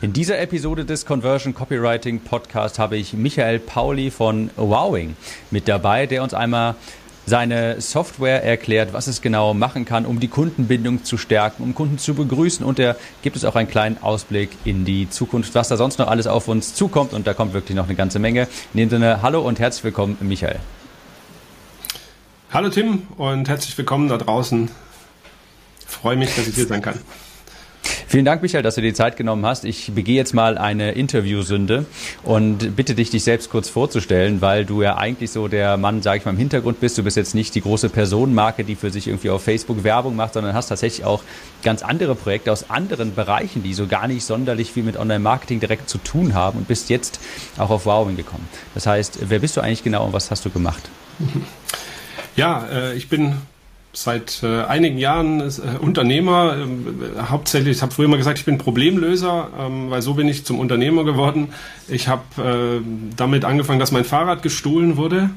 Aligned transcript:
In 0.00 0.12
dieser 0.12 0.38
Episode 0.38 0.84
des 0.84 1.06
Conversion 1.06 1.54
Copywriting 1.54 2.20
Podcast 2.20 2.78
habe 2.78 2.96
ich 2.96 3.14
Michael 3.14 3.58
Pauli 3.58 4.12
von 4.12 4.48
Wowing 4.54 5.16
mit 5.50 5.66
dabei, 5.66 6.06
der 6.06 6.22
uns 6.22 6.34
einmal 6.34 6.76
seine 7.26 7.80
Software 7.80 8.44
erklärt, 8.44 8.92
was 8.92 9.08
es 9.08 9.22
genau 9.22 9.54
machen 9.54 9.84
kann, 9.84 10.06
um 10.06 10.20
die 10.20 10.28
Kundenbindung 10.28 11.02
zu 11.02 11.18
stärken, 11.18 11.64
um 11.64 11.74
Kunden 11.74 11.98
zu 11.98 12.14
begrüßen. 12.14 12.64
Und 12.64 12.78
er 12.78 12.94
gibt 13.22 13.34
es 13.34 13.44
auch 13.44 13.56
einen 13.56 13.68
kleinen 13.68 14.00
Ausblick 14.00 14.50
in 14.64 14.84
die 14.84 15.10
Zukunft, 15.10 15.56
was 15.56 15.66
da 15.66 15.76
sonst 15.76 15.98
noch 15.98 16.06
alles 16.06 16.28
auf 16.28 16.46
uns 16.46 16.74
zukommt. 16.74 17.12
Und 17.12 17.26
da 17.26 17.34
kommt 17.34 17.52
wirklich 17.52 17.76
noch 17.76 17.86
eine 17.86 17.96
ganze 17.96 18.20
Menge. 18.20 18.46
In 18.74 18.78
dem 18.78 18.90
Sinne, 18.90 19.20
hallo 19.20 19.40
und 19.40 19.58
herzlich 19.58 19.82
willkommen, 19.82 20.16
Michael. 20.20 20.60
Hallo 22.52 22.68
Tim 22.68 23.08
und 23.16 23.48
herzlich 23.48 23.76
willkommen 23.76 24.08
da 24.08 24.16
draußen. 24.16 24.70
Freue 25.84 26.14
mich, 26.14 26.36
dass 26.36 26.46
ich 26.46 26.54
hier 26.54 26.66
sein 26.66 26.82
kann. 26.82 27.00
Vielen 28.10 28.24
Dank, 28.24 28.40
Michael, 28.40 28.62
dass 28.62 28.76
du 28.76 28.80
dir 28.80 28.88
die 28.88 28.94
Zeit 28.94 29.18
genommen 29.18 29.44
hast. 29.44 29.66
Ich 29.66 29.92
begehe 29.92 30.16
jetzt 30.16 30.32
mal 30.32 30.56
eine 30.56 30.92
Interviewsünde 30.92 31.84
und 32.24 32.74
bitte 32.74 32.94
dich, 32.94 33.10
dich 33.10 33.22
selbst 33.22 33.50
kurz 33.50 33.68
vorzustellen, 33.68 34.40
weil 34.40 34.64
du 34.64 34.80
ja 34.80 34.96
eigentlich 34.96 35.30
so 35.30 35.46
der 35.46 35.76
Mann, 35.76 36.00
sage 36.00 36.16
ich 36.20 36.24
mal, 36.24 36.30
im 36.30 36.38
Hintergrund 36.38 36.80
bist. 36.80 36.96
Du 36.96 37.02
bist 37.02 37.18
jetzt 37.18 37.34
nicht 37.34 37.54
die 37.54 37.60
große 37.60 37.90
Personenmarke, 37.90 38.64
die 38.64 38.76
für 38.76 38.90
sich 38.90 39.08
irgendwie 39.08 39.28
auf 39.28 39.44
Facebook 39.44 39.84
Werbung 39.84 40.16
macht, 40.16 40.32
sondern 40.32 40.54
hast 40.54 40.68
tatsächlich 40.68 41.04
auch 41.04 41.22
ganz 41.62 41.82
andere 41.82 42.14
Projekte 42.14 42.50
aus 42.50 42.70
anderen 42.70 43.14
Bereichen, 43.14 43.62
die 43.62 43.74
so 43.74 43.86
gar 43.86 44.08
nicht 44.08 44.24
sonderlich 44.24 44.72
viel 44.72 44.84
mit 44.84 44.96
Online-Marketing 44.96 45.60
direkt 45.60 45.90
zu 45.90 45.98
tun 45.98 46.32
haben 46.32 46.60
und 46.60 46.66
bist 46.66 46.88
jetzt 46.88 47.20
auch 47.58 47.68
auf 47.68 47.84
Wowing 47.84 48.16
gekommen. 48.16 48.48
Das 48.72 48.86
heißt, 48.86 49.18
wer 49.28 49.40
bist 49.40 49.54
du 49.54 49.60
eigentlich 49.60 49.84
genau 49.84 50.06
und 50.06 50.14
was 50.14 50.30
hast 50.30 50.46
du 50.46 50.48
gemacht? 50.48 50.88
Ja, 52.36 52.66
äh, 52.72 52.94
ich 52.94 53.10
bin 53.10 53.34
seit 54.02 54.42
äh, 54.42 54.62
einigen 54.62 54.98
Jahren 54.98 55.40
äh, 55.40 55.52
Unternehmer. 55.80 56.56
Äh, 56.56 57.20
hauptsächlich, 57.28 57.78
ich 57.78 57.82
habe 57.82 57.92
früher 57.92 58.08
mal 58.08 58.16
gesagt, 58.16 58.38
ich 58.38 58.44
bin 58.44 58.58
Problemlöser, 58.58 59.48
ähm, 59.58 59.90
weil 59.90 60.02
so 60.02 60.14
bin 60.14 60.28
ich 60.28 60.44
zum 60.44 60.60
Unternehmer 60.60 61.04
geworden. 61.04 61.48
Ich 61.88 62.06
habe 62.06 62.80
äh, 62.80 62.84
damit 63.16 63.44
angefangen, 63.44 63.80
dass 63.80 63.90
mein 63.90 64.04
Fahrrad 64.04 64.42
gestohlen 64.42 64.96
wurde. 64.96 65.30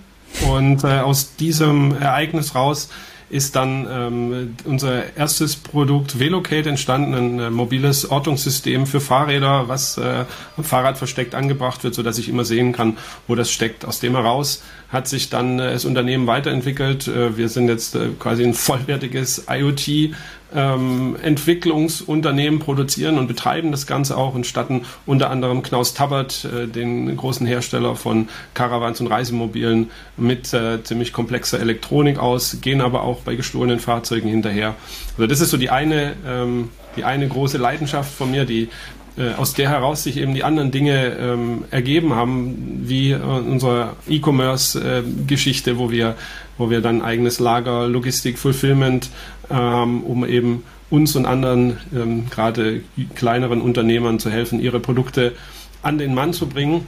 Und 0.47 0.83
äh, 0.83 0.99
aus 0.99 1.35
diesem 1.35 1.97
Ereignis 1.99 2.55
raus 2.55 2.89
ist 3.31 3.55
dann 3.55 3.87
ähm, 3.89 4.55
unser 4.65 5.15
erstes 5.15 5.55
Produkt 5.55 6.19
Velocate 6.19 6.67
entstanden, 6.67 7.13
ein 7.13 7.39
äh, 7.39 7.49
mobiles 7.49 8.09
Ortungssystem 8.09 8.85
für 8.85 8.99
Fahrräder, 8.99 9.69
was 9.69 9.97
äh, 9.97 10.25
am 10.57 10.63
Fahrrad 10.63 10.97
versteckt 10.97 11.33
angebracht 11.33 11.83
wird, 11.85 11.95
so 11.95 12.03
dass 12.03 12.17
ich 12.17 12.27
immer 12.27 12.43
sehen 12.43 12.73
kann, 12.73 12.97
wo 13.27 13.35
das 13.35 13.49
steckt. 13.49 13.85
Aus 13.85 14.01
dem 14.01 14.15
heraus 14.15 14.63
hat 14.89 15.07
sich 15.07 15.29
dann 15.29 15.59
äh, 15.59 15.71
das 15.71 15.85
Unternehmen 15.85 16.27
weiterentwickelt. 16.27 17.07
Äh, 17.07 17.37
wir 17.37 17.47
sind 17.47 17.69
jetzt 17.69 17.95
äh, 17.95 18.09
quasi 18.19 18.43
ein 18.43 18.53
vollwertiges 18.53 19.45
IoT 19.49 20.13
ähm, 20.53 21.15
Entwicklungsunternehmen 21.21 22.59
produzieren 22.59 23.17
und 23.17 23.27
betreiben 23.27 23.71
das 23.71 23.87
Ganze 23.87 24.17
auch 24.17 24.33
und 24.33 24.45
statten 24.45 24.85
unter 25.05 25.29
anderem 25.29 25.63
Knaus 25.63 25.93
Tabbert, 25.93 26.45
äh, 26.45 26.67
den 26.67 27.15
großen 27.15 27.45
Hersteller 27.45 27.95
von 27.95 28.29
Caravans 28.53 29.01
und 29.01 29.07
Reisemobilen, 29.07 29.91
mit 30.17 30.53
äh, 30.53 30.83
ziemlich 30.83 31.13
komplexer 31.13 31.59
Elektronik 31.59 32.19
aus, 32.19 32.57
gehen 32.61 32.81
aber 32.81 33.03
auch 33.03 33.21
bei 33.21 33.35
gestohlenen 33.35 33.79
Fahrzeugen 33.79 34.29
hinterher. 34.29 34.75
Also 35.17 35.27
das 35.27 35.41
ist 35.41 35.49
so 35.49 35.57
die 35.57 35.69
eine, 35.69 36.13
ähm, 36.27 36.69
die 36.95 37.03
eine 37.03 37.27
große 37.27 37.57
Leidenschaft 37.57 38.13
von 38.13 38.31
mir, 38.31 38.45
die 38.45 38.69
äh, 39.17 39.33
aus 39.33 39.53
der 39.53 39.69
heraus 39.69 40.03
sich 40.03 40.17
eben 40.17 40.33
die 40.33 40.43
anderen 40.43 40.71
Dinge 40.71 41.17
ähm, 41.19 41.65
ergeben 41.69 42.15
haben, 42.15 42.81
wie 42.85 43.11
äh, 43.11 43.19
unsere 43.19 43.93
E-Commerce-Geschichte, 44.07 45.71
äh, 45.71 45.77
wo 45.77 45.91
wir, 45.91 46.15
wo 46.57 46.69
wir 46.69 46.81
dann 46.81 47.01
eigenes 47.01 47.39
Lager, 47.39 47.87
Logistik, 47.87 48.39
Fulfillment 48.39 49.09
ähm, 49.49 50.03
um 50.03 50.25
eben 50.25 50.63
uns 50.89 51.15
und 51.15 51.25
anderen, 51.25 51.77
ähm, 51.93 52.29
gerade 52.29 52.81
kleineren 53.15 53.61
Unternehmern 53.61 54.19
zu 54.19 54.29
helfen, 54.29 54.59
ihre 54.59 54.79
Produkte 54.79 55.33
an 55.81 55.97
den 55.97 56.13
Mann 56.13 56.33
zu 56.33 56.47
bringen. 56.47 56.87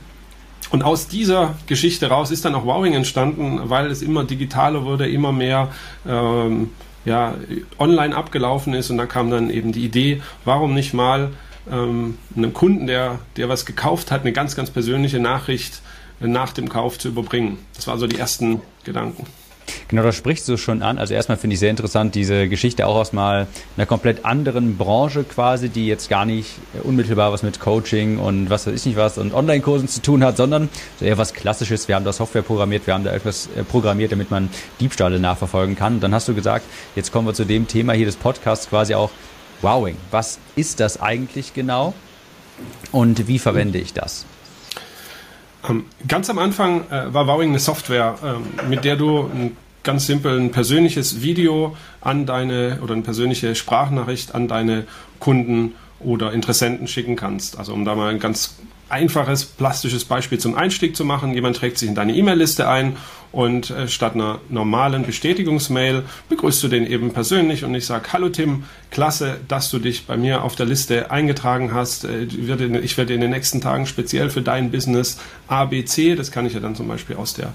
Und 0.72 0.84
aus 0.84 1.08
dieser 1.08 1.56
Geschichte 1.68 2.08
raus 2.08 2.32
ist 2.32 2.46
dann 2.46 2.56
auch 2.56 2.66
Wowing 2.66 2.94
entstanden, 2.94 3.60
weil 3.66 3.88
es 3.88 4.02
immer 4.02 4.24
digitaler 4.24 4.86
wurde, 4.86 5.08
immer 5.08 5.32
mehr 5.32 5.70
ähm, 6.08 6.70
ja, 7.06 7.36
online 7.80 8.16
abgelaufen 8.16 8.74
ist. 8.74 8.90
Und 8.90 8.98
da 8.98 9.06
kam 9.06 9.30
dann 9.30 9.50
eben 9.50 9.72
die 9.72 9.86
Idee, 9.86 10.22
warum 10.46 10.74
nicht 10.74 10.94
mal 10.94 11.32
ähm, 11.72 12.18
einem 12.36 12.54
Kunden, 12.54 12.88
der, 12.88 13.20
der 13.38 13.50
was 13.50 13.66
gekauft 13.66 14.12
hat, 14.12 14.22
eine 14.22 14.34
ganz, 14.34 14.56
ganz 14.56 14.70
persönliche 14.70 15.20
Nachricht 15.20 15.82
nach 16.20 16.54
dem 16.54 16.70
Kauf 16.70 17.00
zu 17.00 17.10
überbringen. 17.10 17.58
Das 17.76 17.88
waren 17.88 18.00
so 18.00 18.08
die 18.08 18.18
ersten 18.18 18.62
Gedanken. 18.84 19.26
Genau, 19.88 20.04
das 20.04 20.16
sprichst 20.16 20.48
du 20.48 20.58
schon 20.58 20.82
an. 20.82 20.98
Also 20.98 21.14
erstmal 21.14 21.38
finde 21.38 21.54
ich 21.56 21.60
sehr 21.60 21.70
interessant, 21.70 22.16
diese 22.16 22.48
Geschichte 22.48 22.88
auch 22.88 22.96
aus 22.96 23.14
mal 23.14 23.48
einer 23.78 23.86
komplett 23.86 24.26
anderen 24.26 24.78
Branche 24.78 25.24
quasi, 25.24 25.70
die 25.70 25.88
jetzt 25.88 26.10
gar 26.10 26.26
nicht 26.26 26.56
unmittelbar 26.84 27.32
was 27.32 27.44
mit 27.44 27.60
Coaching 27.60 28.18
und 28.18 28.50
was 28.50 28.66
weiß 28.68 28.74
ich 28.74 28.86
nicht 28.86 28.98
was 28.98 29.18
und 29.18 29.34
Online-Kursen 29.34 29.88
zu 29.88 30.02
tun 30.02 30.24
hat, 30.24 30.38
sondern 30.38 30.70
so 31.00 31.06
eher 31.06 31.18
was 31.18 31.34
Klassisches. 31.34 31.88
Wir 31.88 31.96
haben 31.96 32.06
da 32.06 32.14
Software 32.14 32.42
programmiert, 32.42 32.88
wir 32.88 32.94
haben 32.94 33.04
da 33.04 33.12
etwas 33.12 33.50
äh, 33.56 33.64
programmiert, 33.64 34.12
damit 34.12 34.32
man 34.32 34.50
Diebstahle 34.80 35.20
nachverfolgen 35.20 35.76
kann. 35.76 35.96
Und 35.96 36.02
dann 36.02 36.14
hast 36.14 36.28
du 36.28 36.34
gesagt, 36.34 36.66
jetzt 36.96 37.12
kommen 37.12 37.28
wir 37.28 37.34
zu 37.34 37.46
dem 37.46 37.68
Thema 37.68 37.94
hier 37.94 38.06
des 38.06 38.16
Podcasts 38.16 38.70
quasi 38.70 38.96
auch 38.96 39.12
Wowing. 39.62 39.98
Was 40.12 40.40
ist 40.56 40.80
das 40.80 41.02
eigentlich 41.02 41.54
genau 41.54 41.94
und 42.92 43.28
wie 43.28 43.40
verwende 43.40 43.80
ich 43.80 43.94
das? 43.94 44.26
Ähm, 45.68 45.86
ganz 46.08 46.30
am 46.30 46.40
Anfang 46.40 46.90
äh, 46.90 47.14
war 47.14 47.28
Wowing 47.28 47.50
eine 47.50 47.60
Software, 47.60 48.18
ähm, 48.24 48.70
mit 48.70 48.84
der 48.84 48.96
du 48.96 49.30
ganz 49.84 50.06
simpel 50.06 50.40
ein 50.40 50.52
persönliches 50.52 51.22
Video 51.22 51.76
an 52.02 52.26
deine 52.26 52.80
oder 52.82 52.94
eine 52.94 53.02
persönliche 53.02 53.54
Sprachnachricht 53.56 54.34
an 54.34 54.48
deine 54.48 54.86
Kunden 55.20 55.76
oder 56.00 56.34
Interessenten 56.34 56.88
schicken 56.88 57.16
kannst. 57.16 57.58
Also 57.58 57.74
um 57.74 57.86
da 57.86 57.96
mal 57.96 58.10
ein 58.10 58.20
ganz 58.20 58.56
einfaches, 58.90 59.46
plastisches 59.46 60.06
Beispiel 60.06 60.38
zum 60.38 60.56
Einstieg 60.56 60.96
zu 60.96 61.06
machen. 61.06 61.34
Jemand 61.34 61.58
trägt 61.58 61.78
sich 61.78 61.90
in 61.90 61.96
deine 61.96 62.16
E-Mail-Liste 62.16 62.68
ein 62.68 62.98
und 63.34 63.72
äh, 63.72 63.88
statt 63.88 64.14
einer 64.14 64.40
normalen 64.50 65.06
Bestätigungsmail 65.06 66.04
begrüßt 66.30 66.62
du 66.64 66.68
den 66.68 66.86
eben 66.86 67.12
persönlich 67.14 67.66
und 67.66 67.74
ich 67.74 67.86
sage, 67.86 68.14
hallo 68.14 68.30
Tim, 68.30 68.64
klasse, 68.92 69.40
dass 69.48 69.72
du 69.72 69.80
dich 69.80 70.06
bei 70.06 70.16
mir 70.16 70.44
auf 70.44 70.56
der 70.56 70.68
Liste 70.68 71.10
eingetragen 71.10 71.74
hast. 71.74 72.06
Äh, 72.06 72.26
ich 72.26 72.48
werde 72.48 73.14
in 73.14 73.22
den 73.22 73.32
nächsten 73.32 73.60
Tagen 73.60 73.88
speziell 73.88 74.30
für 74.30 74.44
dein 74.44 74.70
Business 74.70 75.18
ABC, 75.48 76.16
das 76.16 76.32
kann 76.32 76.46
ich 76.46 76.54
ja 76.54 76.60
dann 76.60 76.76
zum 76.76 76.88
Beispiel 76.88 77.16
aus 77.16 77.34
der 77.34 77.54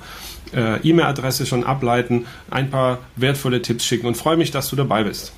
äh, 0.52 0.80
E-Mail-Adresse 0.82 1.46
schon 1.46 1.62
ableiten, 1.62 2.26
ein 2.50 2.70
paar 2.70 2.98
wertvolle 3.14 3.62
Tipps 3.62 3.84
schicken 3.84 4.08
und 4.08 4.16
freue 4.16 4.36
mich, 4.36 4.50
dass 4.50 4.68
du 4.68 4.74
dabei 4.74 5.04
bist. 5.04 5.32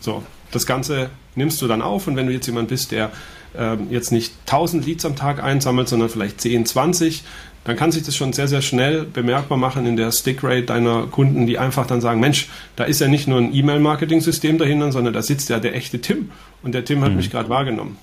So, 0.00 0.24
das 0.50 0.66
Ganze 0.66 1.10
nimmst 1.36 1.62
du 1.62 1.68
dann 1.68 1.82
auf 1.82 2.08
und 2.08 2.16
wenn 2.16 2.26
du 2.26 2.32
jetzt 2.32 2.46
jemand 2.46 2.68
bist, 2.68 2.90
der 2.90 3.12
ähm, 3.56 3.86
jetzt 3.90 4.10
nicht 4.10 4.34
1000 4.46 4.84
Leads 4.84 5.04
am 5.04 5.14
Tag 5.14 5.40
einsammelt, 5.40 5.88
sondern 5.88 6.08
vielleicht 6.08 6.40
10, 6.40 6.66
20, 6.66 7.22
dann 7.64 7.76
kann 7.76 7.90
sich 7.92 8.02
das 8.02 8.14
schon 8.14 8.32
sehr, 8.32 8.46
sehr 8.46 8.62
schnell 8.62 9.04
bemerkbar 9.04 9.58
machen 9.58 9.86
in 9.86 9.96
der 9.96 10.12
Stickrate 10.12 10.64
deiner 10.64 11.06
Kunden, 11.06 11.46
die 11.46 11.58
einfach 11.58 11.86
dann 11.86 12.00
sagen, 12.00 12.20
Mensch, 12.20 12.48
da 12.76 12.84
ist 12.84 13.00
ja 13.00 13.08
nicht 13.08 13.26
nur 13.26 13.38
ein 13.38 13.54
E-Mail-Marketing-System 13.54 14.58
dahinter, 14.58 14.92
sondern 14.92 15.14
da 15.14 15.22
sitzt 15.22 15.48
ja 15.48 15.58
der 15.58 15.74
echte 15.74 16.00
Tim 16.00 16.30
und 16.62 16.72
der 16.72 16.84
Tim 16.84 17.02
hat 17.02 17.10
mhm. 17.10 17.16
mich 17.16 17.30
gerade 17.30 17.48
wahrgenommen. 17.48 17.96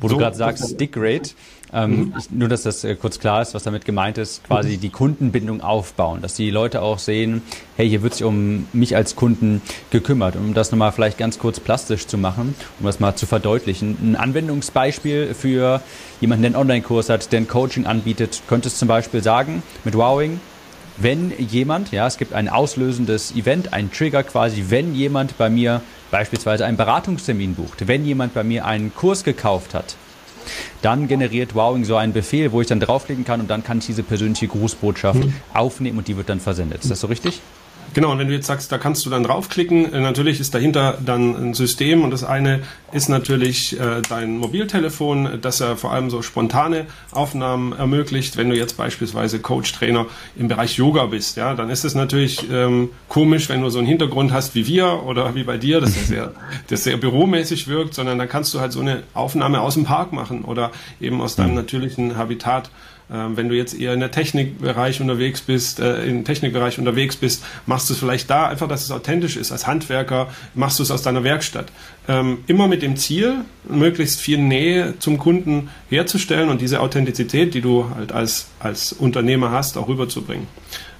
Wo 0.00 0.08
so, 0.08 0.14
du 0.14 0.20
gerade 0.20 0.36
sagst, 0.36 0.68
Stickrate, 0.68 1.30
ähm, 1.72 1.96
mhm. 1.96 2.14
nur, 2.30 2.48
dass 2.48 2.62
das 2.62 2.84
äh, 2.84 2.94
kurz 2.94 3.18
klar 3.18 3.42
ist, 3.42 3.54
was 3.54 3.64
damit 3.64 3.84
gemeint 3.84 4.18
ist, 4.18 4.44
quasi 4.44 4.76
die 4.76 4.90
Kundenbindung 4.90 5.60
aufbauen, 5.60 6.22
dass 6.22 6.34
die 6.34 6.50
Leute 6.50 6.80
auch 6.80 6.98
sehen, 6.98 7.42
hey, 7.76 7.88
hier 7.88 8.02
wird 8.02 8.14
sich 8.14 8.24
um 8.24 8.66
mich 8.72 8.94
als 8.94 9.16
Kunden 9.16 9.62
gekümmert. 9.90 10.36
Um 10.36 10.54
das 10.54 10.70
nochmal 10.70 10.92
vielleicht 10.92 11.18
ganz 11.18 11.38
kurz 11.38 11.58
plastisch 11.60 12.06
zu 12.06 12.18
machen, 12.18 12.54
um 12.78 12.86
das 12.86 13.00
mal 13.00 13.16
zu 13.16 13.26
verdeutlichen. 13.26 13.96
Ein 14.02 14.16
Anwendungsbeispiel 14.16 15.34
für 15.34 15.80
jemanden, 16.20 16.42
der 16.42 16.48
einen 16.50 16.60
Online-Kurs 16.60 17.08
hat, 17.08 17.32
der 17.32 17.40
ein 17.40 17.48
Coaching 17.48 17.86
anbietet, 17.86 18.42
könnte 18.48 18.68
es 18.68 18.78
zum 18.78 18.88
Beispiel 18.88 19.22
sagen, 19.22 19.62
mit 19.84 19.96
Wowing, 19.96 20.40
wenn 20.98 21.32
jemand, 21.38 21.92
ja, 21.92 22.06
es 22.06 22.16
gibt 22.16 22.32
ein 22.32 22.48
auslösendes 22.48 23.34
Event, 23.34 23.72
ein 23.72 23.90
Trigger 23.92 24.22
quasi, 24.22 24.66
wenn 24.68 24.94
jemand 24.94 25.36
bei 25.36 25.50
mir 25.50 25.82
beispielsweise 26.10 26.64
einen 26.64 26.76
Beratungstermin 26.76 27.54
bucht, 27.54 27.86
wenn 27.86 28.06
jemand 28.06 28.32
bei 28.32 28.44
mir 28.44 28.64
einen 28.64 28.94
Kurs 28.94 29.24
gekauft 29.24 29.74
hat, 29.74 29.96
dann 30.82 31.08
generiert 31.08 31.54
Wowing 31.54 31.84
so 31.84 31.96
einen 31.96 32.12
Befehl, 32.12 32.52
wo 32.52 32.60
ich 32.60 32.66
dann 32.66 32.80
draufklicken 32.80 33.24
kann 33.24 33.40
und 33.40 33.48
dann 33.48 33.64
kann 33.64 33.78
ich 33.78 33.86
diese 33.86 34.02
persönliche 34.02 34.48
Grußbotschaft 34.48 35.24
mhm. 35.24 35.34
aufnehmen 35.52 35.98
und 35.98 36.08
die 36.08 36.16
wird 36.16 36.28
dann 36.28 36.40
versendet. 36.40 36.82
Ist 36.82 36.90
das 36.90 37.00
so 37.00 37.06
richtig? 37.06 37.40
Genau, 37.96 38.12
und 38.12 38.18
wenn 38.18 38.28
du 38.28 38.34
jetzt 38.34 38.46
sagst, 38.46 38.70
da 38.70 38.76
kannst 38.76 39.06
du 39.06 39.10
dann 39.10 39.22
draufklicken, 39.22 39.90
äh, 39.90 40.00
natürlich 40.00 40.38
ist 40.38 40.54
dahinter 40.54 40.98
dann 41.02 41.34
ein 41.34 41.54
System 41.54 42.04
und 42.04 42.10
das 42.10 42.24
eine 42.24 42.60
ist 42.92 43.08
natürlich 43.08 43.80
äh, 43.80 44.02
dein 44.06 44.36
Mobiltelefon, 44.36 45.38
das 45.40 45.60
ja 45.60 45.76
vor 45.76 45.94
allem 45.94 46.10
so 46.10 46.20
spontane 46.20 46.84
Aufnahmen 47.10 47.72
ermöglicht. 47.72 48.36
Wenn 48.36 48.50
du 48.50 48.54
jetzt 48.54 48.76
beispielsweise 48.76 49.38
Coach-Trainer 49.38 50.04
im 50.36 50.46
Bereich 50.46 50.76
Yoga 50.76 51.06
bist, 51.06 51.38
ja, 51.38 51.54
dann 51.54 51.70
ist 51.70 51.86
es 51.86 51.94
natürlich 51.94 52.44
ähm, 52.52 52.90
komisch, 53.08 53.48
wenn 53.48 53.62
du 53.62 53.70
so 53.70 53.78
einen 53.78 53.88
Hintergrund 53.88 54.30
hast 54.30 54.54
wie 54.54 54.66
wir 54.66 55.04
oder 55.04 55.34
wie 55.34 55.44
bei 55.44 55.56
dir, 55.56 55.80
das 55.80 55.94
sehr, 56.06 56.34
das 56.68 56.84
sehr 56.84 56.98
büromäßig 56.98 57.66
wirkt, 57.66 57.94
sondern 57.94 58.18
dann 58.18 58.28
kannst 58.28 58.52
du 58.52 58.60
halt 58.60 58.72
so 58.72 58.80
eine 58.80 59.04
Aufnahme 59.14 59.62
aus 59.62 59.72
dem 59.72 59.84
Park 59.84 60.12
machen 60.12 60.44
oder 60.44 60.70
eben 61.00 61.22
aus 61.22 61.34
deinem 61.34 61.54
natürlichen 61.54 62.18
Habitat 62.18 62.68
Ähm, 63.12 63.36
wenn 63.36 63.48
du 63.48 63.54
jetzt 63.54 63.78
eher 63.78 63.94
in 63.94 64.00
der 64.00 64.10
Technikbereich 64.10 65.00
unterwegs 65.00 65.40
bist, 65.40 65.78
äh, 65.78 66.04
im 66.06 66.24
Technikbereich 66.24 66.78
unterwegs 66.78 67.16
bist, 67.16 67.44
machst 67.64 67.88
du 67.88 67.94
es 67.94 68.00
vielleicht 68.00 68.28
da 68.28 68.48
einfach, 68.48 68.66
dass 68.66 68.82
es 68.82 68.90
authentisch 68.90 69.36
ist. 69.36 69.52
Als 69.52 69.66
Handwerker 69.66 70.28
machst 70.54 70.80
du 70.80 70.82
es 70.82 70.90
aus 70.90 71.02
deiner 71.02 71.22
Werkstatt. 71.22 71.66
Ähm, 72.08 72.38
immer 72.48 72.66
mit 72.66 72.82
dem 72.82 72.96
Ziel, 72.96 73.36
möglichst 73.68 74.20
viel 74.20 74.38
Nähe 74.38 74.94
zum 74.98 75.18
Kunden 75.18 75.70
herzustellen 75.88 76.48
und 76.48 76.60
diese 76.60 76.80
Authentizität, 76.80 77.54
die 77.54 77.60
du 77.60 77.88
halt 77.94 78.10
als, 78.10 78.48
als 78.58 78.92
Unternehmer 78.92 79.52
hast, 79.52 79.78
auch 79.78 79.86
rüberzubringen. 79.86 80.48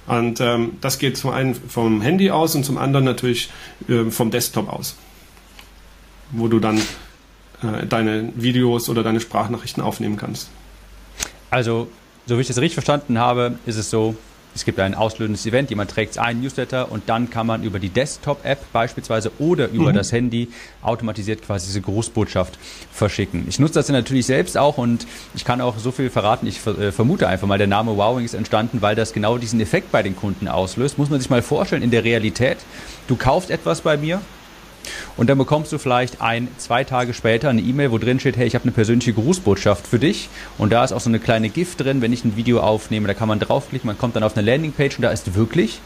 Und 0.07 0.39
ähm, 0.39 0.77
das 0.79 0.99
geht 0.99 1.17
zum 1.17 1.31
einen 1.31 1.55
vom 1.55 2.01
Handy 2.01 2.31
aus 2.31 2.55
und 2.55 2.63
zum 2.63 2.77
anderen 2.77 3.03
natürlich 3.03 3.49
äh, 3.89 4.09
vom 4.09 4.31
Desktop 4.31 4.69
aus, 4.69 4.95
wo 6.31 6.47
du 6.47 6.59
dann 6.59 6.77
äh, 6.77 7.85
deine 7.85 8.31
Videos 8.35 8.87
oder 8.87 9.03
deine 9.03 9.19
Sprachnachrichten 9.19 9.83
aufnehmen 9.83 10.15
kannst. 10.15 10.49
Also, 11.49 11.87
so 12.25 12.37
wie 12.37 12.41
ich 12.41 12.47
das 12.47 12.57
richtig 12.57 12.75
verstanden 12.75 13.19
habe, 13.19 13.57
ist 13.65 13.77
es 13.77 13.89
so, 13.89 14.15
es 14.57 14.65
gibt 14.65 14.79
ein 14.79 14.95
auslösendes 14.95 15.45
Event, 15.45 15.69
jemand 15.69 15.91
trägt 15.91 16.17
ein 16.17 16.41
Newsletter 16.41 16.91
und 16.91 17.09
dann 17.09 17.29
kann 17.29 17.45
man 17.45 17.61
über 17.61 17.77
die 17.77 17.89
Desktop-App 17.89 18.57
beispielsweise 18.73 19.31
oder 19.37 19.69
über 19.69 19.91
mhm. 19.91 19.95
das 19.95 20.11
Handy 20.11 20.49
automatisiert 20.81 21.43
quasi 21.43 21.67
diese 21.67 21.81
Grußbotschaft 21.81 22.57
verschicken. 22.91 23.45
Ich 23.47 23.59
nutze 23.59 23.75
das 23.75 23.87
natürlich 23.89 24.25
selbst 24.25 24.57
auch 24.57 24.79
und 24.79 25.05
ich 25.35 25.45
kann 25.45 25.61
auch 25.61 25.77
so 25.77 25.91
viel 25.91 26.09
verraten. 26.09 26.47
Ich 26.47 26.65
äh, 26.65 26.91
vermute 26.91 27.27
einfach 27.27 27.47
mal, 27.47 27.59
der 27.59 27.67
Name 27.67 27.97
Wowing 27.97 28.25
ist 28.25 28.33
entstanden, 28.33 28.81
weil 28.81 28.95
das 28.95 29.13
genau 29.13 29.37
diesen 29.37 29.61
Effekt 29.61 29.91
bei 29.91 30.01
den 30.01 30.15
Kunden 30.15 30.47
auslöst. 30.47 30.97
Muss 30.97 31.11
man 31.11 31.19
sich 31.19 31.29
mal 31.29 31.43
vorstellen, 31.43 31.83
in 31.83 31.91
der 31.91 32.03
Realität, 32.03 32.57
du 33.07 33.15
kaufst 33.15 33.51
etwas 33.51 33.81
bei 33.81 33.95
mir, 33.95 34.21
und 35.15 35.29
dann 35.29 35.37
bekommst 35.37 35.71
du 35.71 35.77
vielleicht 35.77 36.21
ein, 36.21 36.47
zwei 36.57 36.83
Tage 36.83 37.13
später 37.13 37.49
eine 37.49 37.61
E-Mail, 37.61 37.91
wo 37.91 37.97
drin 37.97 38.19
steht, 38.19 38.37
hey, 38.37 38.47
ich 38.47 38.55
habe 38.55 38.63
eine 38.63 38.71
persönliche 38.71 39.13
Grußbotschaft 39.13 39.87
für 39.87 39.99
dich. 39.99 40.29
Und 40.57 40.71
da 40.71 40.83
ist 40.83 40.91
auch 40.91 40.99
so 40.99 41.09
eine 41.09 41.19
kleine 41.19 41.49
Gift 41.49 41.81
drin, 41.81 42.01
wenn 42.01 42.13
ich 42.13 42.23
ein 42.25 42.35
Video 42.35 42.61
aufnehme, 42.61 43.07
da 43.07 43.13
kann 43.13 43.27
man 43.27 43.39
draufklicken, 43.39 43.87
man 43.87 43.97
kommt 43.97 44.15
dann 44.15 44.23
auf 44.23 44.37
eine 44.37 44.49
Landingpage 44.49 44.97
und 44.97 45.03
da 45.03 45.11
ist 45.11 45.35
wirklich 45.35 45.79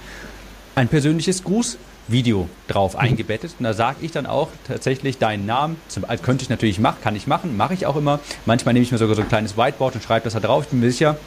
ein 0.75 0.87
persönliches 0.87 1.43
Grußvideo 1.43 2.49
drauf 2.67 2.95
eingebettet. 2.95 3.55
Und 3.59 3.65
da 3.65 3.73
sage 3.73 3.97
ich 4.01 4.11
dann 4.11 4.25
auch 4.25 4.49
tatsächlich 4.67 5.17
deinen 5.17 5.45
Namen. 5.45 5.75
Zum, 5.87 6.05
also 6.05 6.23
könnte 6.23 6.43
ich 6.43 6.49
natürlich 6.49 6.79
machen, 6.79 6.97
kann 7.01 7.15
ich 7.15 7.27
machen, 7.27 7.57
mache 7.57 7.73
ich 7.73 7.85
auch 7.85 7.95
immer. 7.95 8.19
Manchmal 8.45 8.73
nehme 8.73 8.83
ich 8.83 8.91
mir 8.91 8.97
sogar 8.97 9.15
so 9.15 9.21
ein 9.21 9.27
kleines 9.27 9.57
Whiteboard 9.57 9.95
und 9.95 10.03
schreibe 10.03 10.23
das 10.23 10.33
da 10.33 10.39
drauf. 10.39 10.63
Ich 10.63 10.69
bin 10.69 10.79
mir 10.79 10.91
sicher, 10.91 11.17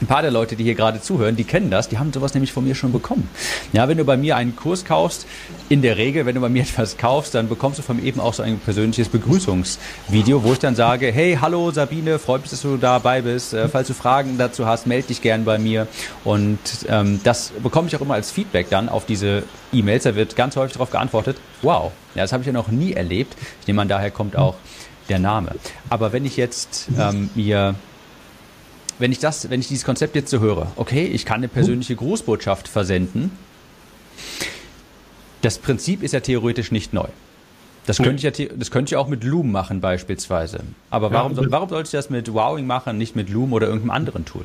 ein 0.00 0.06
paar 0.06 0.22
der 0.22 0.30
Leute, 0.30 0.56
die 0.56 0.64
hier 0.64 0.74
gerade 0.74 1.00
zuhören, 1.00 1.36
die 1.36 1.44
kennen 1.44 1.70
das, 1.70 1.88
die 1.88 1.98
haben 1.98 2.12
sowas 2.12 2.34
nämlich 2.34 2.52
von 2.52 2.64
mir 2.64 2.74
schon 2.74 2.92
bekommen. 2.92 3.28
Ja, 3.72 3.88
wenn 3.88 3.98
du 3.98 4.04
bei 4.04 4.16
mir 4.16 4.36
einen 4.36 4.56
Kurs 4.56 4.84
kaufst, 4.84 5.26
in 5.68 5.82
der 5.82 5.96
Regel, 5.96 6.26
wenn 6.26 6.34
du 6.34 6.40
bei 6.40 6.48
mir 6.48 6.62
etwas 6.68 6.96
kaufst, 6.96 7.34
dann 7.34 7.48
bekommst 7.48 7.78
du 7.78 7.82
von 7.82 7.96
mir 7.96 8.02
eben 8.02 8.20
auch 8.20 8.34
so 8.34 8.42
ein 8.42 8.58
persönliches 8.58 9.08
Begrüßungsvideo, 9.08 10.42
wo 10.44 10.52
ich 10.52 10.58
dann 10.58 10.74
sage, 10.74 11.10
hey, 11.12 11.38
hallo 11.40 11.70
Sabine, 11.70 12.18
freut 12.18 12.42
mich, 12.42 12.50
dass 12.50 12.62
du 12.62 12.76
dabei 12.76 13.22
bist. 13.22 13.54
Äh, 13.54 13.68
falls 13.68 13.88
du 13.88 13.94
Fragen 13.94 14.38
dazu 14.38 14.66
hast, 14.66 14.86
melde 14.86 15.08
dich 15.08 15.22
gern 15.22 15.44
bei 15.44 15.58
mir. 15.58 15.86
Und 16.24 16.58
ähm, 16.88 17.20
das 17.24 17.52
bekomme 17.62 17.88
ich 17.88 17.96
auch 17.96 18.00
immer 18.00 18.14
als 18.14 18.30
Feedback 18.30 18.70
dann 18.70 18.88
auf 18.88 19.06
diese 19.06 19.42
E-Mails. 19.72 20.04
Da 20.04 20.14
wird 20.14 20.36
ganz 20.36 20.56
häufig 20.56 20.74
darauf 20.74 20.90
geantwortet, 20.90 21.38
wow, 21.62 21.92
ja, 22.14 22.22
das 22.22 22.32
habe 22.32 22.42
ich 22.42 22.46
ja 22.46 22.52
noch 22.52 22.68
nie 22.68 22.92
erlebt. 22.92 23.36
Ich 23.60 23.66
nehme 23.66 23.82
an, 23.82 23.88
daher 23.88 24.10
kommt 24.10 24.36
auch 24.36 24.54
der 25.08 25.18
Name. 25.18 25.52
Aber 25.88 26.12
wenn 26.12 26.24
ich 26.24 26.36
jetzt 26.36 26.88
ähm, 26.98 27.30
mir 27.34 27.74
wenn 28.98 29.12
ich 29.12 29.18
das, 29.18 29.50
wenn 29.50 29.60
ich 29.60 29.68
dieses 29.68 29.84
Konzept 29.84 30.14
jetzt 30.16 30.30
so 30.30 30.40
höre, 30.40 30.72
okay, 30.76 31.04
ich 31.04 31.24
kann 31.24 31.38
eine 31.38 31.48
persönliche 31.48 31.96
Grußbotschaft 31.96 32.68
versenden. 32.68 33.30
Das 35.42 35.58
Prinzip 35.58 36.02
ist 36.02 36.12
ja 36.12 36.20
theoretisch 36.20 36.72
nicht 36.72 36.92
neu. 36.92 37.06
Das 37.86 37.98
könnte, 37.98 38.28
ich 38.28 38.38
ja, 38.38 38.46
das 38.54 38.70
könnte 38.70 38.90
ich 38.90 38.96
auch 38.96 39.08
mit 39.08 39.24
Loom 39.24 39.50
machen 39.50 39.80
beispielsweise. 39.80 40.60
Aber 40.90 41.10
warum, 41.10 41.34
ja, 41.34 41.42
warum 41.48 41.70
sollte 41.70 41.86
ich 41.86 41.92
das 41.92 42.10
mit 42.10 42.32
Wowing 42.34 42.66
machen, 42.66 42.98
nicht 42.98 43.16
mit 43.16 43.30
Loom 43.30 43.54
oder 43.54 43.66
irgendeinem 43.66 43.92
anderen 43.92 44.24
Tool? 44.26 44.44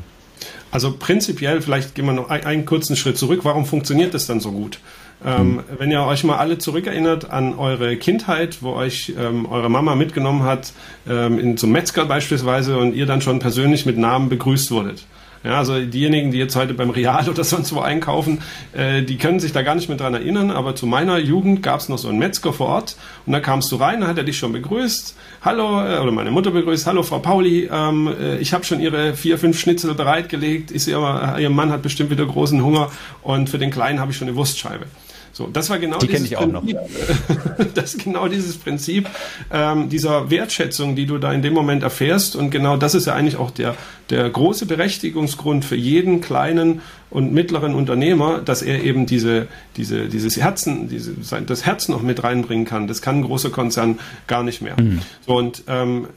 Also 0.72 0.96
prinzipiell, 0.98 1.62
vielleicht 1.62 1.94
gehen 1.94 2.06
wir 2.06 2.14
noch 2.14 2.30
einen, 2.30 2.46
einen 2.46 2.66
kurzen 2.66 2.96
Schritt 2.96 3.18
zurück. 3.18 3.42
Warum 3.44 3.66
funktioniert 3.66 4.14
das 4.14 4.28
dann 4.28 4.40
so 4.40 4.52
gut? 4.52 4.80
Ähm. 5.25 5.64
Wenn 5.78 5.92
ihr 5.92 6.04
euch 6.04 6.24
mal 6.24 6.38
alle 6.38 6.58
zurückerinnert 6.58 7.30
an 7.30 7.58
eure 7.58 7.96
Kindheit, 7.98 8.58
wo 8.62 8.74
euch 8.74 9.14
ähm, 9.18 9.46
eure 9.46 9.70
Mama 9.70 9.96
mitgenommen 9.96 10.44
hat, 10.44 10.74
ähm, 11.10 11.40
in 11.40 11.58
zum 11.58 11.72
Metzger 11.72 12.06
beispielsweise 12.06 12.78
und 12.78 12.94
ihr 12.94 13.06
dann 13.06 13.22
schon 13.22 13.40
persönlich 13.40 13.86
mit 13.86 13.98
Namen 13.98 14.30
begrüßt 14.30 14.72
wurdet. 14.72 15.06
Ja, 15.44 15.58
also 15.58 15.78
diejenigen, 15.78 16.31
die 16.31 16.38
jetzt 16.38 16.56
heute 16.56 16.74
beim 16.74 16.90
Real 16.90 17.28
oder 17.30 17.44
sonst 17.44 17.75
wo 17.75 17.81
einkaufen, 17.81 18.42
äh, 18.72 19.04
die 19.04 19.18
können 19.18 19.40
sich 19.42 19.52
da 19.52 19.62
gar 19.62 19.75
nicht 19.75 19.90
mehr 19.90 19.98
dran 19.98 20.14
erinnern, 20.14 20.52
aber 20.52 20.75
zu 20.75 20.86
meiner 20.86 21.18
Jugend 21.18 21.62
gab 21.62 21.81
es 21.81 21.90
noch 21.90 21.98
so 21.98 22.08
einen 22.08 22.18
Metzger 22.18 22.54
vor 22.54 22.68
Ort 22.68 22.96
und 23.25 23.34
da 23.34 23.42
kamst 23.42 23.72
du 23.72 23.75
rein, 23.75 24.02
da 24.02 24.08
hat 24.08 24.18
er 24.18 24.24
dich 24.24 24.38
schon 24.38 24.54
begrüßt, 24.54 25.16
hallo, 25.42 25.81
äh, 25.86 26.00
oder 26.00 26.12
meine 26.12 26.31
Mutter 26.31 26.52
begrüßt, 26.52 26.88
hallo 26.88 27.04
Frau 27.04 27.20
Pauli, 27.20 27.70
ähm, 27.72 28.08
äh, 28.08 28.38
ich 28.38 28.54
habe 28.54 28.64
schon 28.64 28.80
Ihre 28.80 29.16
vier, 29.16 29.38
fünf 29.38 29.60
Schnitzel 29.60 29.94
bereitgelegt, 29.94 30.72
sehe 30.80 30.96
aber, 30.96 31.38
Ihr 31.40 31.50
Mann 31.50 31.72
hat 31.72 31.81
bestimmt 31.81 32.10
wieder 32.10 32.25
großen 32.25 32.64
Hunger 32.64 32.90
und 33.22 33.50
für 33.50 33.58
den 33.58 33.70
Kleinen 33.70 34.00
habe 34.00 34.12
ich 34.12 34.18
schon 34.18 34.30
eine 34.30 34.38
Wurstscheibe. 34.38 34.86
So, 35.34 35.48
das 35.48 35.72
war 35.72 35.80
genau 35.80 35.98
die 35.98 36.08
dieses 36.08 36.26
ich 36.26 36.38
auch 36.38 36.48
Prinzip, 36.48 36.76
noch. 36.76 37.66
das 37.74 37.98
genau 37.98 38.28
dieses 38.28 38.56
Prinzip 38.56 39.10
ähm, 39.52 39.90
dieser 39.90 40.30
Wertschätzung, 40.30 40.96
die 40.96 41.08
du 41.08 41.18
da 41.18 41.34
in 41.34 41.42
dem 41.42 41.54
Moment 41.54 41.82
erfährst. 41.82 42.36
Und 42.36 42.52
genau 42.52 42.78
das 42.78 42.94
ist 42.94 43.08
ja 43.08 43.16
eigentlich 43.16 43.38
auch 43.38 43.50
der, 43.50 43.76
der 44.12 44.30
große 44.30 44.68
Berechtigungsgrund 44.68 45.66
für 45.66 45.76
jeden 45.76 46.22
kleinen 46.22 46.82
und 47.10 47.34
mittleren 47.34 47.74
Unternehmer, 47.74 48.40
dass 48.40 48.62
er 48.62 48.84
eben 48.84 49.08
diese, 49.08 49.48
diese, 49.76 50.08
dieses 50.08 50.38
Herzen, 50.38 50.88
diese, 50.88 51.14
das 51.48 51.66
Herz 51.66 51.90
noch 51.90 52.04
mit 52.04 52.24
reinbringen 52.24 52.66
kann. 52.66 52.88
Das 52.88 53.02
kann 53.02 53.18
ein 53.18 53.24
großer 53.24 53.50
Konzern 53.50 54.00
gar 54.28 54.44
nicht 54.44 54.62
mehr. 54.62 54.80
Mhm. 54.80 55.02
So, 55.26 55.34
und 55.36 55.64
ähm, 55.68 56.08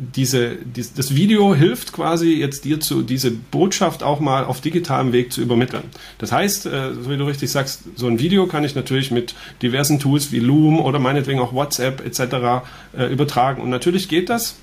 diese, 0.00 0.56
dies, 0.56 0.94
das 0.94 1.14
Video 1.14 1.54
hilft 1.54 1.92
quasi 1.92 2.32
jetzt 2.32 2.64
dir 2.64 2.80
zu, 2.80 3.02
diese 3.02 3.30
Botschaft 3.30 4.02
auch 4.02 4.18
mal 4.18 4.44
auf 4.44 4.62
digitalem 4.62 5.12
Weg 5.12 5.30
zu 5.30 5.42
übermitteln. 5.42 5.84
Das 6.18 6.32
heißt, 6.32 6.66
äh, 6.66 6.94
so 6.94 7.10
wie 7.10 7.18
du 7.18 7.24
richtig 7.24 7.50
sagst, 7.50 7.82
so 7.96 8.06
ein 8.06 8.18
Video 8.18 8.46
kann 8.46 8.64
ich 8.64 8.74
natürlich 8.74 9.10
mit 9.10 9.34
diversen 9.60 9.98
Tools 9.98 10.32
wie 10.32 10.40
Loom 10.40 10.80
oder 10.80 10.98
meinetwegen 10.98 11.38
auch 11.38 11.52
WhatsApp 11.52 12.04
etc. 12.04 12.64
Äh, 12.96 13.12
übertragen. 13.12 13.60
Und 13.60 13.68
natürlich 13.68 14.08
geht 14.08 14.30
das. 14.30 14.56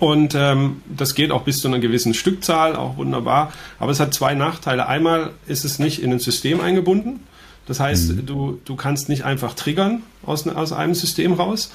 Und 0.00 0.34
ähm, 0.34 0.82
das 0.94 1.14
geht 1.14 1.30
auch 1.30 1.42
bis 1.42 1.60
zu 1.60 1.68
einer 1.68 1.78
gewissen 1.78 2.12
Stückzahl, 2.12 2.74
auch 2.74 2.96
wunderbar. 2.96 3.52
Aber 3.78 3.92
es 3.92 4.00
hat 4.00 4.12
zwei 4.12 4.34
Nachteile. 4.34 4.86
Einmal 4.86 5.30
ist 5.46 5.64
es 5.64 5.78
nicht 5.78 6.02
in 6.02 6.12
ein 6.12 6.18
System 6.18 6.60
eingebunden. 6.60 7.20
Das 7.66 7.80
heißt, 7.80 8.10
mhm. 8.10 8.26
du, 8.26 8.60
du 8.64 8.76
kannst 8.76 9.08
nicht 9.08 9.24
einfach 9.24 9.54
triggern 9.54 10.02
aus, 10.24 10.48
aus 10.48 10.72
einem 10.72 10.94
System 10.94 11.32
raus. 11.32 11.70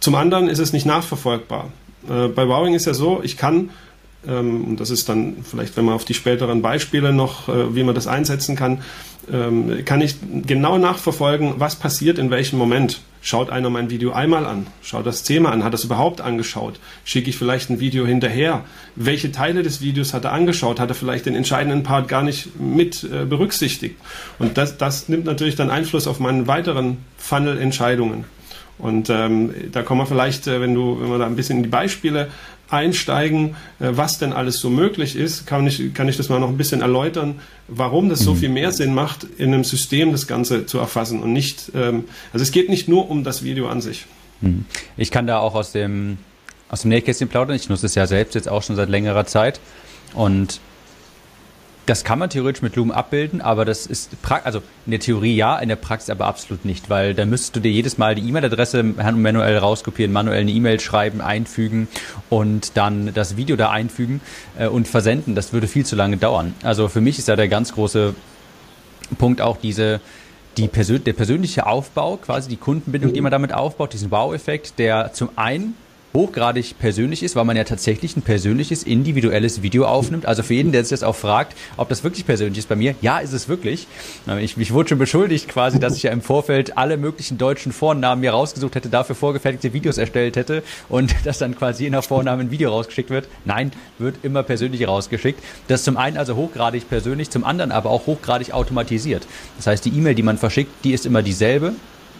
Zum 0.00 0.14
anderen 0.14 0.48
ist 0.48 0.58
es 0.58 0.72
nicht 0.72 0.86
nachverfolgbar. 0.86 1.70
Äh, 2.08 2.28
bei 2.28 2.48
Wowing 2.48 2.74
ist 2.74 2.86
ja 2.86 2.94
so, 2.94 3.20
ich 3.22 3.36
kann, 3.36 3.70
ähm, 4.26 4.64
und 4.64 4.80
das 4.80 4.90
ist 4.90 5.08
dann 5.08 5.36
vielleicht, 5.42 5.76
wenn 5.76 5.84
man 5.84 5.94
auf 5.94 6.04
die 6.04 6.14
späteren 6.14 6.62
Beispiele 6.62 7.12
noch, 7.12 7.48
äh, 7.48 7.74
wie 7.74 7.82
man 7.82 7.94
das 7.94 8.06
einsetzen 8.06 8.56
kann, 8.56 8.82
ähm, 9.32 9.84
kann 9.84 10.00
ich 10.00 10.16
genau 10.46 10.78
nachverfolgen, 10.78 11.54
was 11.58 11.76
passiert 11.76 12.18
in 12.18 12.30
welchem 12.30 12.58
Moment. 12.58 13.00
Schaut 13.22 13.50
einer 13.50 13.70
mein 13.70 13.90
Video 13.90 14.12
einmal 14.12 14.46
an, 14.46 14.68
schaut 14.82 15.04
das 15.04 15.24
Thema 15.24 15.50
an, 15.50 15.64
hat 15.64 15.74
es 15.74 15.82
überhaupt 15.82 16.20
angeschaut, 16.20 16.78
schicke 17.04 17.28
ich 17.28 17.36
vielleicht 17.36 17.70
ein 17.70 17.80
Video 17.80 18.06
hinterher, 18.06 18.62
welche 18.94 19.32
Teile 19.32 19.64
des 19.64 19.80
Videos 19.80 20.14
hat 20.14 20.24
er 20.24 20.32
angeschaut, 20.32 20.78
hat 20.78 20.90
er 20.90 20.94
vielleicht 20.94 21.26
den 21.26 21.34
entscheidenden 21.34 21.82
Part 21.82 22.06
gar 22.06 22.22
nicht 22.22 22.60
mit 22.60 23.02
äh, 23.02 23.24
berücksichtigt. 23.24 23.96
Und 24.38 24.56
das, 24.58 24.78
das 24.78 25.08
nimmt 25.08 25.24
natürlich 25.24 25.56
dann 25.56 25.70
Einfluss 25.70 26.06
auf 26.06 26.20
meine 26.20 26.46
weiteren 26.46 26.98
Funnel-Entscheidungen. 27.18 28.24
Und 28.78 29.08
ähm, 29.08 29.54
da 29.72 29.82
kommen 29.82 30.02
wir 30.02 30.06
vielleicht, 30.06 30.46
äh, 30.46 30.60
wenn 30.60 30.74
du, 30.74 31.00
wenn 31.00 31.08
wir 31.08 31.18
da 31.18 31.26
ein 31.26 31.36
bisschen 31.36 31.58
in 31.58 31.62
die 31.62 31.68
Beispiele 31.68 32.28
einsteigen, 32.68 33.56
äh, 33.78 33.90
was 33.92 34.18
denn 34.18 34.32
alles 34.32 34.58
so 34.60 34.70
möglich 34.70 35.16
ist, 35.16 35.46
kann 35.46 35.66
ich, 35.66 35.94
kann 35.94 36.08
ich 36.08 36.16
das 36.16 36.28
mal 36.28 36.40
noch 36.40 36.48
ein 36.48 36.56
bisschen 36.56 36.82
erläutern, 36.82 37.40
warum 37.68 38.08
das 38.08 38.20
so 38.20 38.34
mhm. 38.34 38.38
viel 38.38 38.48
mehr 38.50 38.72
Sinn 38.72 38.94
macht, 38.94 39.24
in 39.38 39.54
einem 39.54 39.64
System 39.64 40.12
das 40.12 40.26
Ganze 40.26 40.66
zu 40.66 40.78
erfassen 40.78 41.22
und 41.22 41.32
nicht, 41.32 41.72
ähm, 41.74 42.04
also 42.32 42.42
es 42.42 42.50
geht 42.50 42.68
nicht 42.68 42.88
nur 42.88 43.10
um 43.10 43.24
das 43.24 43.44
Video 43.44 43.68
an 43.68 43.80
sich. 43.80 44.06
Mhm. 44.40 44.66
Ich 44.96 45.10
kann 45.10 45.26
da 45.26 45.38
auch 45.38 45.54
aus 45.54 45.72
dem, 45.72 46.18
aus 46.68 46.82
dem 46.82 46.90
Nähkästchen 46.90 47.28
plaudern. 47.28 47.56
Ich 47.56 47.68
nutze 47.68 47.86
es 47.86 47.94
ja 47.94 48.06
selbst 48.06 48.34
jetzt 48.34 48.48
auch 48.48 48.62
schon 48.62 48.76
seit 48.76 48.88
längerer 48.88 49.26
Zeit 49.26 49.60
und 50.14 50.60
das 51.86 52.02
kann 52.02 52.18
man 52.18 52.28
theoretisch 52.30 52.62
mit 52.62 52.74
Loom 52.74 52.90
abbilden, 52.90 53.40
aber 53.40 53.64
das 53.64 53.86
ist, 53.86 54.10
also 54.44 54.60
in 54.86 54.90
der 54.90 55.00
Theorie 55.00 55.36
ja, 55.36 55.56
in 55.58 55.68
der 55.68 55.76
Praxis 55.76 56.10
aber 56.10 56.26
absolut 56.26 56.64
nicht, 56.64 56.90
weil 56.90 57.14
da 57.14 57.24
müsstest 57.24 57.54
du 57.54 57.60
dir 57.60 57.70
jedes 57.70 57.96
Mal 57.96 58.16
die 58.16 58.28
E-Mail-Adresse 58.28 58.82
manuell 58.82 59.56
rauskopieren, 59.58 60.12
manuell 60.12 60.40
eine 60.40 60.50
E-Mail 60.50 60.80
schreiben, 60.80 61.20
einfügen 61.20 61.86
und 62.28 62.76
dann 62.76 63.14
das 63.14 63.36
Video 63.36 63.54
da 63.56 63.70
einfügen 63.70 64.20
äh, 64.58 64.66
und 64.66 64.88
versenden. 64.88 65.36
Das 65.36 65.52
würde 65.52 65.68
viel 65.68 65.86
zu 65.86 65.94
lange 65.94 66.16
dauern. 66.16 66.54
Also 66.64 66.88
für 66.88 67.00
mich 67.00 67.18
ist 67.18 67.28
da 67.28 67.36
der 67.36 67.48
ganz 67.48 67.72
große 67.72 68.14
Punkt 69.18 69.40
auch 69.40 69.56
diese, 69.56 70.00
die 70.56 70.66
Persön 70.66 71.04
der 71.04 71.12
persönliche 71.12 71.66
Aufbau, 71.66 72.16
quasi 72.16 72.48
die 72.48 72.56
Kundenbindung, 72.56 73.12
die 73.12 73.20
man 73.20 73.30
damit 73.30 73.54
aufbaut, 73.54 73.92
diesen 73.92 74.10
Wow-Effekt, 74.10 74.80
der 74.80 75.12
zum 75.12 75.30
einen 75.36 75.74
hochgradig 76.16 76.78
persönlich 76.78 77.22
ist, 77.22 77.36
weil 77.36 77.44
man 77.44 77.56
ja 77.56 77.64
tatsächlich 77.64 78.16
ein 78.16 78.22
persönliches, 78.22 78.82
individuelles 78.82 79.62
Video 79.62 79.84
aufnimmt. 79.84 80.26
Also 80.26 80.42
für 80.42 80.54
jeden, 80.54 80.72
der 80.72 80.82
sich 80.82 80.90
jetzt 80.90 81.04
auch 81.04 81.14
fragt, 81.14 81.54
ob 81.76 81.88
das 81.90 82.02
wirklich 82.02 82.26
persönlich 82.26 82.58
ist 82.58 82.68
bei 82.68 82.74
mir, 82.74 82.94
ja, 83.02 83.18
ist 83.18 83.32
es 83.32 83.48
wirklich. 83.48 83.86
Ich, 84.40 84.56
ich 84.56 84.72
wurde 84.72 84.88
schon 84.88 84.98
beschuldigt 84.98 85.48
quasi, 85.48 85.78
dass 85.78 85.94
ich 85.94 86.04
ja 86.04 86.10
im 86.10 86.22
Vorfeld 86.22 86.78
alle 86.78 86.96
möglichen 86.96 87.36
deutschen 87.36 87.70
Vornamen 87.70 88.22
mir 88.22 88.32
rausgesucht 88.32 88.74
hätte, 88.74 88.88
dafür 88.88 89.14
vorgefertigte 89.14 89.74
Videos 89.74 89.98
erstellt 89.98 90.36
hätte 90.36 90.62
und 90.88 91.14
dass 91.24 91.38
dann 91.38 91.54
quasi 91.56 91.86
in 91.86 91.92
der 91.92 92.02
Vorname 92.02 92.42
ein 92.42 92.50
Video 92.50 92.70
rausgeschickt 92.70 93.10
wird. 93.10 93.28
Nein, 93.44 93.70
wird 93.98 94.16
immer 94.22 94.42
persönlich 94.42 94.88
rausgeschickt. 94.88 95.42
Das 95.68 95.80
ist 95.80 95.84
zum 95.84 95.98
einen 95.98 96.16
also 96.16 96.34
hochgradig 96.34 96.88
persönlich, 96.88 97.28
zum 97.28 97.44
anderen 97.44 97.70
aber 97.70 97.90
auch 97.90 98.06
hochgradig 98.06 98.52
automatisiert. 98.52 99.26
Das 99.58 99.66
heißt, 99.66 99.84
die 99.84 99.90
E-Mail, 99.90 100.14
die 100.14 100.22
man 100.22 100.38
verschickt, 100.38 100.72
die 100.82 100.92
ist 100.92 101.04
immer 101.04 101.22
dieselbe. 101.22 101.74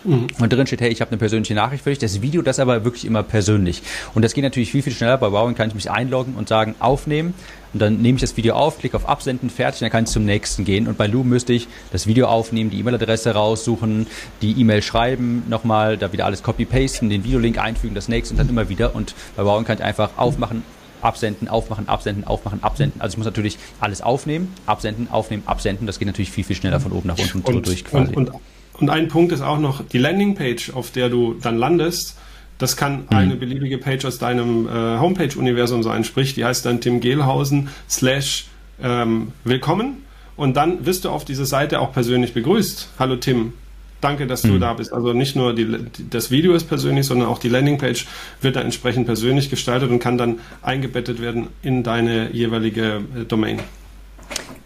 Mhm. 0.04 0.26
Und 0.38 0.52
drin 0.52 0.66
steht, 0.66 0.80
hey, 0.80 0.90
ich 0.90 1.00
habe 1.00 1.10
eine 1.10 1.18
persönliche 1.18 1.54
Nachricht 1.54 1.84
für 1.84 1.90
dich. 1.90 1.98
Das 1.98 2.22
Video, 2.22 2.42
das 2.42 2.58
aber 2.58 2.84
wirklich 2.84 3.04
immer 3.04 3.22
persönlich. 3.22 3.82
Und 4.14 4.22
das 4.22 4.34
geht 4.34 4.44
natürlich 4.44 4.70
viel, 4.70 4.82
viel 4.82 4.92
schneller. 4.92 5.18
Bei 5.18 5.32
Wow 5.32 5.54
kann 5.54 5.68
ich 5.68 5.74
mich 5.74 5.90
einloggen 5.90 6.34
und 6.34 6.48
sagen, 6.48 6.74
aufnehmen. 6.78 7.34
Und 7.72 7.80
dann 7.80 8.00
nehme 8.00 8.16
ich 8.16 8.22
das 8.22 8.36
Video 8.36 8.54
auf, 8.54 8.78
klicke 8.78 8.96
auf 8.96 9.08
Absenden, 9.08 9.50
fertig, 9.50 9.80
dann 9.80 9.90
kann 9.90 10.04
ich 10.04 10.10
zum 10.10 10.24
nächsten 10.24 10.64
gehen. 10.64 10.88
Und 10.88 10.96
bei 10.96 11.06
Loom 11.06 11.28
müsste 11.28 11.52
ich 11.52 11.68
das 11.92 12.06
Video 12.06 12.26
aufnehmen, 12.26 12.70
die 12.70 12.78
E-Mail-Adresse 12.78 13.32
raussuchen, 13.32 14.06
die 14.40 14.58
E-Mail 14.58 14.80
schreiben, 14.80 15.42
nochmal, 15.48 15.98
da 15.98 16.12
wieder 16.12 16.24
alles 16.24 16.42
copy-pasten, 16.42 17.10
den 17.10 17.24
Videolink 17.24 17.58
einfügen, 17.58 17.94
das 17.94 18.08
nächste 18.08 18.32
und 18.32 18.38
dann 18.38 18.48
immer 18.48 18.68
wieder. 18.70 18.94
Und 18.94 19.14
bei 19.36 19.44
Wow 19.44 19.62
kann 19.64 19.76
ich 19.76 19.84
einfach 19.84 20.10
aufmachen, 20.16 20.62
absenden, 21.02 21.48
aufmachen, 21.48 21.88
absenden, 21.88 22.24
aufmachen, 22.24 22.62
absenden. 22.62 23.00
Also 23.00 23.14
ich 23.14 23.18
muss 23.18 23.26
natürlich 23.26 23.58
alles 23.80 24.00
aufnehmen, 24.00 24.54
absenden, 24.64 25.10
aufnehmen, 25.10 25.42
absenden. 25.46 25.86
Das 25.86 25.98
geht 25.98 26.06
natürlich 26.06 26.30
viel, 26.30 26.44
viel 26.44 26.56
schneller 26.56 26.80
von 26.80 26.92
oben 26.92 27.08
nach 27.08 27.18
unten 27.18 27.42
und, 27.42 27.66
durch 27.66 27.84
quasi. 27.84 28.14
Und, 28.14 28.30
und 28.30 28.40
und 28.78 28.90
ein 28.90 29.08
Punkt 29.08 29.32
ist 29.32 29.40
auch 29.40 29.58
noch 29.58 29.82
die 29.86 29.98
Landingpage, 29.98 30.70
auf 30.70 30.90
der 30.90 31.08
du 31.08 31.34
dann 31.34 31.56
landest. 31.56 32.16
Das 32.58 32.76
kann 32.76 33.00
mhm. 33.02 33.06
eine 33.10 33.36
beliebige 33.36 33.78
Page 33.78 34.04
aus 34.04 34.18
deinem 34.18 34.66
äh, 34.66 34.70
Homepage-Universum 34.70 35.82
sein. 35.82 36.04
Sprich, 36.04 36.34
die 36.34 36.44
heißt 36.44 36.64
dann 36.64 36.80
Tim 36.80 37.00
Gehlhausen 37.00 37.68
slash 37.88 38.46
ähm, 38.82 39.32
willkommen. 39.44 40.02
Und 40.36 40.56
dann 40.56 40.84
wirst 40.84 41.04
du 41.04 41.10
auf 41.10 41.24
dieser 41.24 41.46
Seite 41.46 41.80
auch 41.80 41.92
persönlich 41.92 42.34
begrüßt. 42.34 42.90
Hallo 42.98 43.16
Tim, 43.16 43.54
danke, 44.02 44.26
dass 44.26 44.42
du 44.42 44.52
mhm. 44.52 44.60
da 44.60 44.74
bist. 44.74 44.92
Also 44.92 45.14
nicht 45.14 45.36
nur 45.36 45.54
die, 45.54 45.66
das 46.10 46.30
Video 46.30 46.54
ist 46.54 46.64
persönlich, 46.64 47.06
sondern 47.06 47.28
auch 47.28 47.38
die 47.38 47.48
Landingpage 47.48 48.06
wird 48.42 48.56
dann 48.56 48.64
entsprechend 48.64 49.06
persönlich 49.06 49.48
gestaltet 49.48 49.90
und 49.90 49.98
kann 49.98 50.18
dann 50.18 50.40
eingebettet 50.62 51.20
werden 51.20 51.48
in 51.62 51.82
deine 51.82 52.30
jeweilige 52.32 53.02
äh, 53.18 53.24
Domain. 53.24 53.60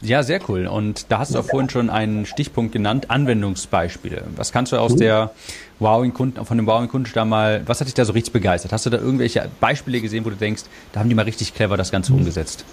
Ja, 0.02 0.22
sehr 0.22 0.40
cool. 0.48 0.66
Und 0.66 1.10
da 1.10 1.18
hast 1.18 1.34
du 1.34 1.38
auch 1.38 1.44
vorhin 1.44 1.68
schon 1.68 1.90
einen 1.90 2.24
Stichpunkt 2.24 2.72
genannt, 2.72 3.10
Anwendungsbeispiele. 3.10 4.24
Was 4.34 4.50
kannst 4.50 4.72
du 4.72 4.78
aus 4.78 4.96
der 4.96 5.32
Wowing-Kunden, 5.78 6.42
von 6.44 6.56
dem 6.56 6.66
Wowing-Kunden 6.66 7.10
da 7.12 7.26
mal, 7.26 7.62
was 7.66 7.80
hat 7.80 7.86
dich 7.86 7.94
da 7.94 8.06
so 8.06 8.12
richtig 8.12 8.32
begeistert? 8.32 8.72
Hast 8.72 8.86
du 8.86 8.90
da 8.90 8.96
irgendwelche 8.96 9.46
Beispiele 9.60 10.00
gesehen, 10.00 10.24
wo 10.24 10.30
du 10.30 10.36
denkst, 10.36 10.62
da 10.92 11.00
haben 11.00 11.10
die 11.10 11.14
mal 11.14 11.26
richtig 11.26 11.54
clever 11.54 11.76
das 11.76 11.90
Ganze 11.90 12.14
umgesetzt? 12.14 12.64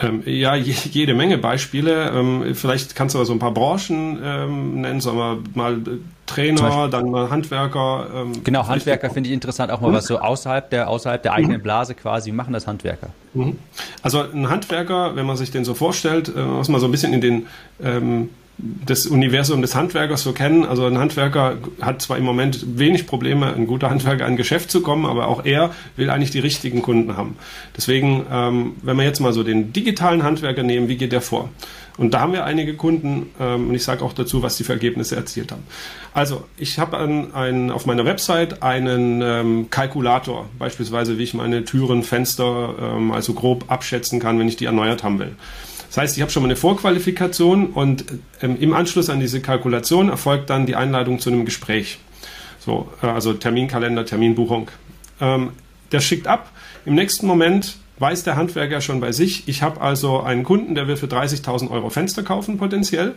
Ähm, 0.00 0.22
ja, 0.26 0.54
je, 0.54 0.74
jede 0.90 1.14
Menge 1.14 1.38
Beispiele. 1.38 2.10
Ähm, 2.10 2.54
vielleicht 2.54 2.94
kannst 2.94 3.14
du 3.14 3.18
aber 3.18 3.26
so 3.26 3.32
ein 3.32 3.38
paar 3.38 3.52
Branchen 3.52 4.18
ähm, 4.22 4.80
nennen, 4.80 5.00
sagen 5.00 5.18
wir 5.18 5.38
mal 5.54 5.74
äh, 5.74 5.98
Trainer, 6.26 6.88
dann 6.88 7.10
mal 7.10 7.30
Handwerker. 7.30 8.06
Ähm, 8.14 8.44
genau, 8.44 8.66
Handwerker 8.66 9.10
finde 9.10 9.28
ich 9.28 9.34
interessant, 9.34 9.72
auch 9.72 9.80
mal 9.80 9.92
was 9.92 10.06
so 10.06 10.18
außerhalb 10.18 10.68
der, 10.70 10.88
außerhalb 10.88 11.22
der 11.22 11.32
eigenen 11.32 11.58
mhm. 11.58 11.62
Blase 11.62 11.94
quasi. 11.94 12.30
Wie 12.30 12.34
machen 12.34 12.52
das 12.52 12.66
Handwerker? 12.66 13.08
Mhm. 13.34 13.58
Also 14.02 14.20
ein 14.20 14.48
Handwerker, 14.48 15.16
wenn 15.16 15.26
man 15.26 15.36
sich 15.36 15.50
den 15.50 15.64
so 15.64 15.74
vorstellt, 15.74 16.28
äh, 16.28 16.32
was 16.36 16.68
man 16.68 16.80
so 16.80 16.86
ein 16.86 16.90
bisschen 16.90 17.12
in 17.12 17.20
den 17.20 17.46
ähm, 17.82 18.30
das 18.58 19.06
Universum 19.06 19.62
des 19.62 19.74
Handwerkers 19.74 20.22
so 20.22 20.32
kennen. 20.32 20.64
Also 20.64 20.84
ein 20.86 20.98
Handwerker 20.98 21.58
hat 21.80 22.02
zwar 22.02 22.16
im 22.16 22.24
Moment 22.24 22.78
wenig 22.78 23.06
Probleme, 23.06 23.54
ein 23.54 23.66
guter 23.66 23.88
Handwerker 23.88 24.26
an 24.26 24.36
Geschäft 24.36 24.70
zu 24.70 24.82
kommen, 24.82 25.06
aber 25.06 25.28
auch 25.28 25.44
er 25.44 25.70
will 25.96 26.10
eigentlich 26.10 26.32
die 26.32 26.40
richtigen 26.40 26.82
Kunden 26.82 27.16
haben. 27.16 27.36
Deswegen, 27.76 28.26
ähm, 28.30 28.72
wenn 28.82 28.96
wir 28.96 29.04
jetzt 29.04 29.20
mal 29.20 29.32
so 29.32 29.44
den 29.44 29.72
digitalen 29.72 30.24
Handwerker 30.24 30.64
nehmen, 30.64 30.88
wie 30.88 30.96
geht 30.96 31.12
der 31.12 31.20
vor? 31.20 31.50
Und 31.98 32.14
da 32.14 32.20
haben 32.20 32.32
wir 32.32 32.44
einige 32.44 32.74
Kunden 32.74 33.30
ähm, 33.40 33.68
und 33.68 33.74
ich 33.74 33.82
sage 33.82 34.04
auch 34.04 34.12
dazu, 34.12 34.42
was 34.42 34.56
die 34.56 34.64
für 34.64 34.72
Ergebnisse 34.72 35.16
erzielt 35.16 35.50
haben. 35.50 35.64
Also 36.14 36.44
ich 36.56 36.78
habe 36.78 36.96
an, 36.96 37.34
ein, 37.34 37.70
auf 37.70 37.86
meiner 37.86 38.04
Website 38.04 38.62
einen 38.62 39.20
ähm, 39.20 39.70
Kalkulator, 39.70 40.48
beispielsweise 40.58 41.18
wie 41.18 41.24
ich 41.24 41.34
meine 41.34 41.64
Türen, 41.64 42.04
Fenster 42.04 42.74
ähm, 42.80 43.10
also 43.10 43.34
grob 43.34 43.64
abschätzen 43.68 44.20
kann, 44.20 44.38
wenn 44.38 44.48
ich 44.48 44.56
die 44.56 44.66
erneuert 44.66 45.02
haben 45.02 45.18
will. 45.18 45.36
Das 45.88 45.96
heißt, 45.96 46.16
ich 46.16 46.22
habe 46.22 46.30
schon 46.30 46.42
mal 46.42 46.48
eine 46.48 46.56
Vorqualifikation 46.56 47.68
und 47.68 48.04
ähm, 48.42 48.56
im 48.60 48.74
Anschluss 48.74 49.10
an 49.10 49.20
diese 49.20 49.40
Kalkulation 49.40 50.08
erfolgt 50.08 50.50
dann 50.50 50.66
die 50.66 50.76
Einladung 50.76 51.18
zu 51.18 51.30
einem 51.30 51.44
Gespräch. 51.44 51.98
So, 52.58 52.92
äh, 53.02 53.06
also 53.06 53.32
Terminkalender, 53.32 54.04
Terminbuchung. 54.04 54.70
Ähm, 55.20 55.50
der 55.90 56.00
schickt 56.00 56.26
ab. 56.26 56.50
Im 56.84 56.94
nächsten 56.94 57.26
Moment 57.26 57.76
weiß 57.98 58.22
der 58.24 58.36
Handwerker 58.36 58.80
schon 58.80 59.00
bei 59.00 59.12
sich, 59.12 59.48
ich 59.48 59.62
habe 59.62 59.80
also 59.80 60.20
einen 60.20 60.44
Kunden, 60.44 60.74
der 60.74 60.86
will 60.86 60.96
für 60.96 61.06
30.000 61.06 61.70
Euro 61.70 61.90
Fenster 61.90 62.22
kaufen 62.22 62.58
potenziell 62.58 63.14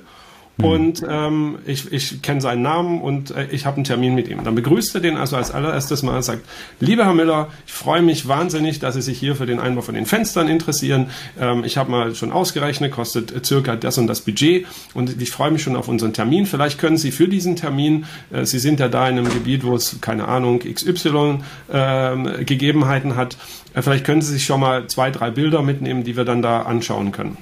Mhm. 0.62 0.68
Und 0.68 1.04
ähm, 1.10 1.58
ich, 1.66 1.92
ich 1.92 2.22
kenne 2.22 2.42
seinen 2.42 2.62
Namen 2.62 3.02
und 3.02 3.32
äh, 3.32 3.48
ich 3.52 3.66
habe 3.66 3.78
einen 3.78 3.84
Termin 3.84 4.16
mit 4.16 4.28
ihm. 4.28 4.44
Dann 4.44 4.56
begrüßt 4.56 4.96
er 4.96 5.02
den 5.02 5.18
also 5.18 5.36
als 5.36 5.52
allererstes 5.52 6.04
mal 6.04 6.16
und 6.16 6.24
sagt, 6.24 6.46
lieber 6.80 7.06
Herr 7.06 7.14
Müller, 7.14 7.50
ich 7.66 7.74
freue 7.74 8.02
mich 8.02 8.28
wahnsinnig, 8.28 8.80
dass 8.80 8.96
Sie 8.96 9.02
sich 9.02 9.18
hier 9.18 9.36
für 9.36 9.46
den 9.46 9.60
Einbau 9.60 9.82
von 9.82 9.96
den 9.96 10.06
Fenstern 10.06 10.48
interessieren. 10.48 11.08
Ähm, 11.40 11.64
ich 11.64 11.78
habe 11.78 11.92
mal 11.92 12.16
schon 12.16 12.32
ausgerechnet, 12.32 12.92
kostet 12.92 13.32
äh, 13.32 13.44
circa 13.44 13.76
das 13.76 13.98
und 13.98 14.08
das 14.08 14.22
Budget 14.22 14.66
und 14.94 15.22
ich 15.22 15.32
freue 15.32 15.52
mich 15.52 15.64
schon 15.64 15.76
auf 15.76 15.88
unseren 15.88 16.14
Termin. 16.14 16.46
Vielleicht 16.46 16.80
können 16.80 16.98
Sie 16.98 17.12
für 17.12 17.28
diesen 17.28 17.56
Termin, 17.56 18.06
äh, 18.32 18.46
Sie 18.46 18.60
sind 18.60 18.80
ja 18.80 18.88
da 18.88 19.08
in 19.10 19.18
einem 19.18 19.32
Gebiet, 19.32 19.64
wo 19.64 19.76
es, 19.76 20.00
keine 20.02 20.28
Ahnung, 20.28 20.60
XY 20.60 21.40
äh, 21.72 22.44
Gegebenheiten 22.44 23.16
hat, 23.16 23.38
äh, 23.74 23.82
vielleicht 23.82 24.06
können 24.06 24.22
Sie 24.22 24.34
sich 24.34 24.46
schon 24.46 24.60
mal 24.60 24.88
zwei, 24.88 25.12
drei 25.12 25.32
Bilder 25.32 25.62
mitnehmen, 25.62 26.04
die 26.04 26.16
wir 26.18 26.26
dann 26.26 26.42
da 26.42 26.64
anschauen 26.64 27.12
können. 27.12 27.38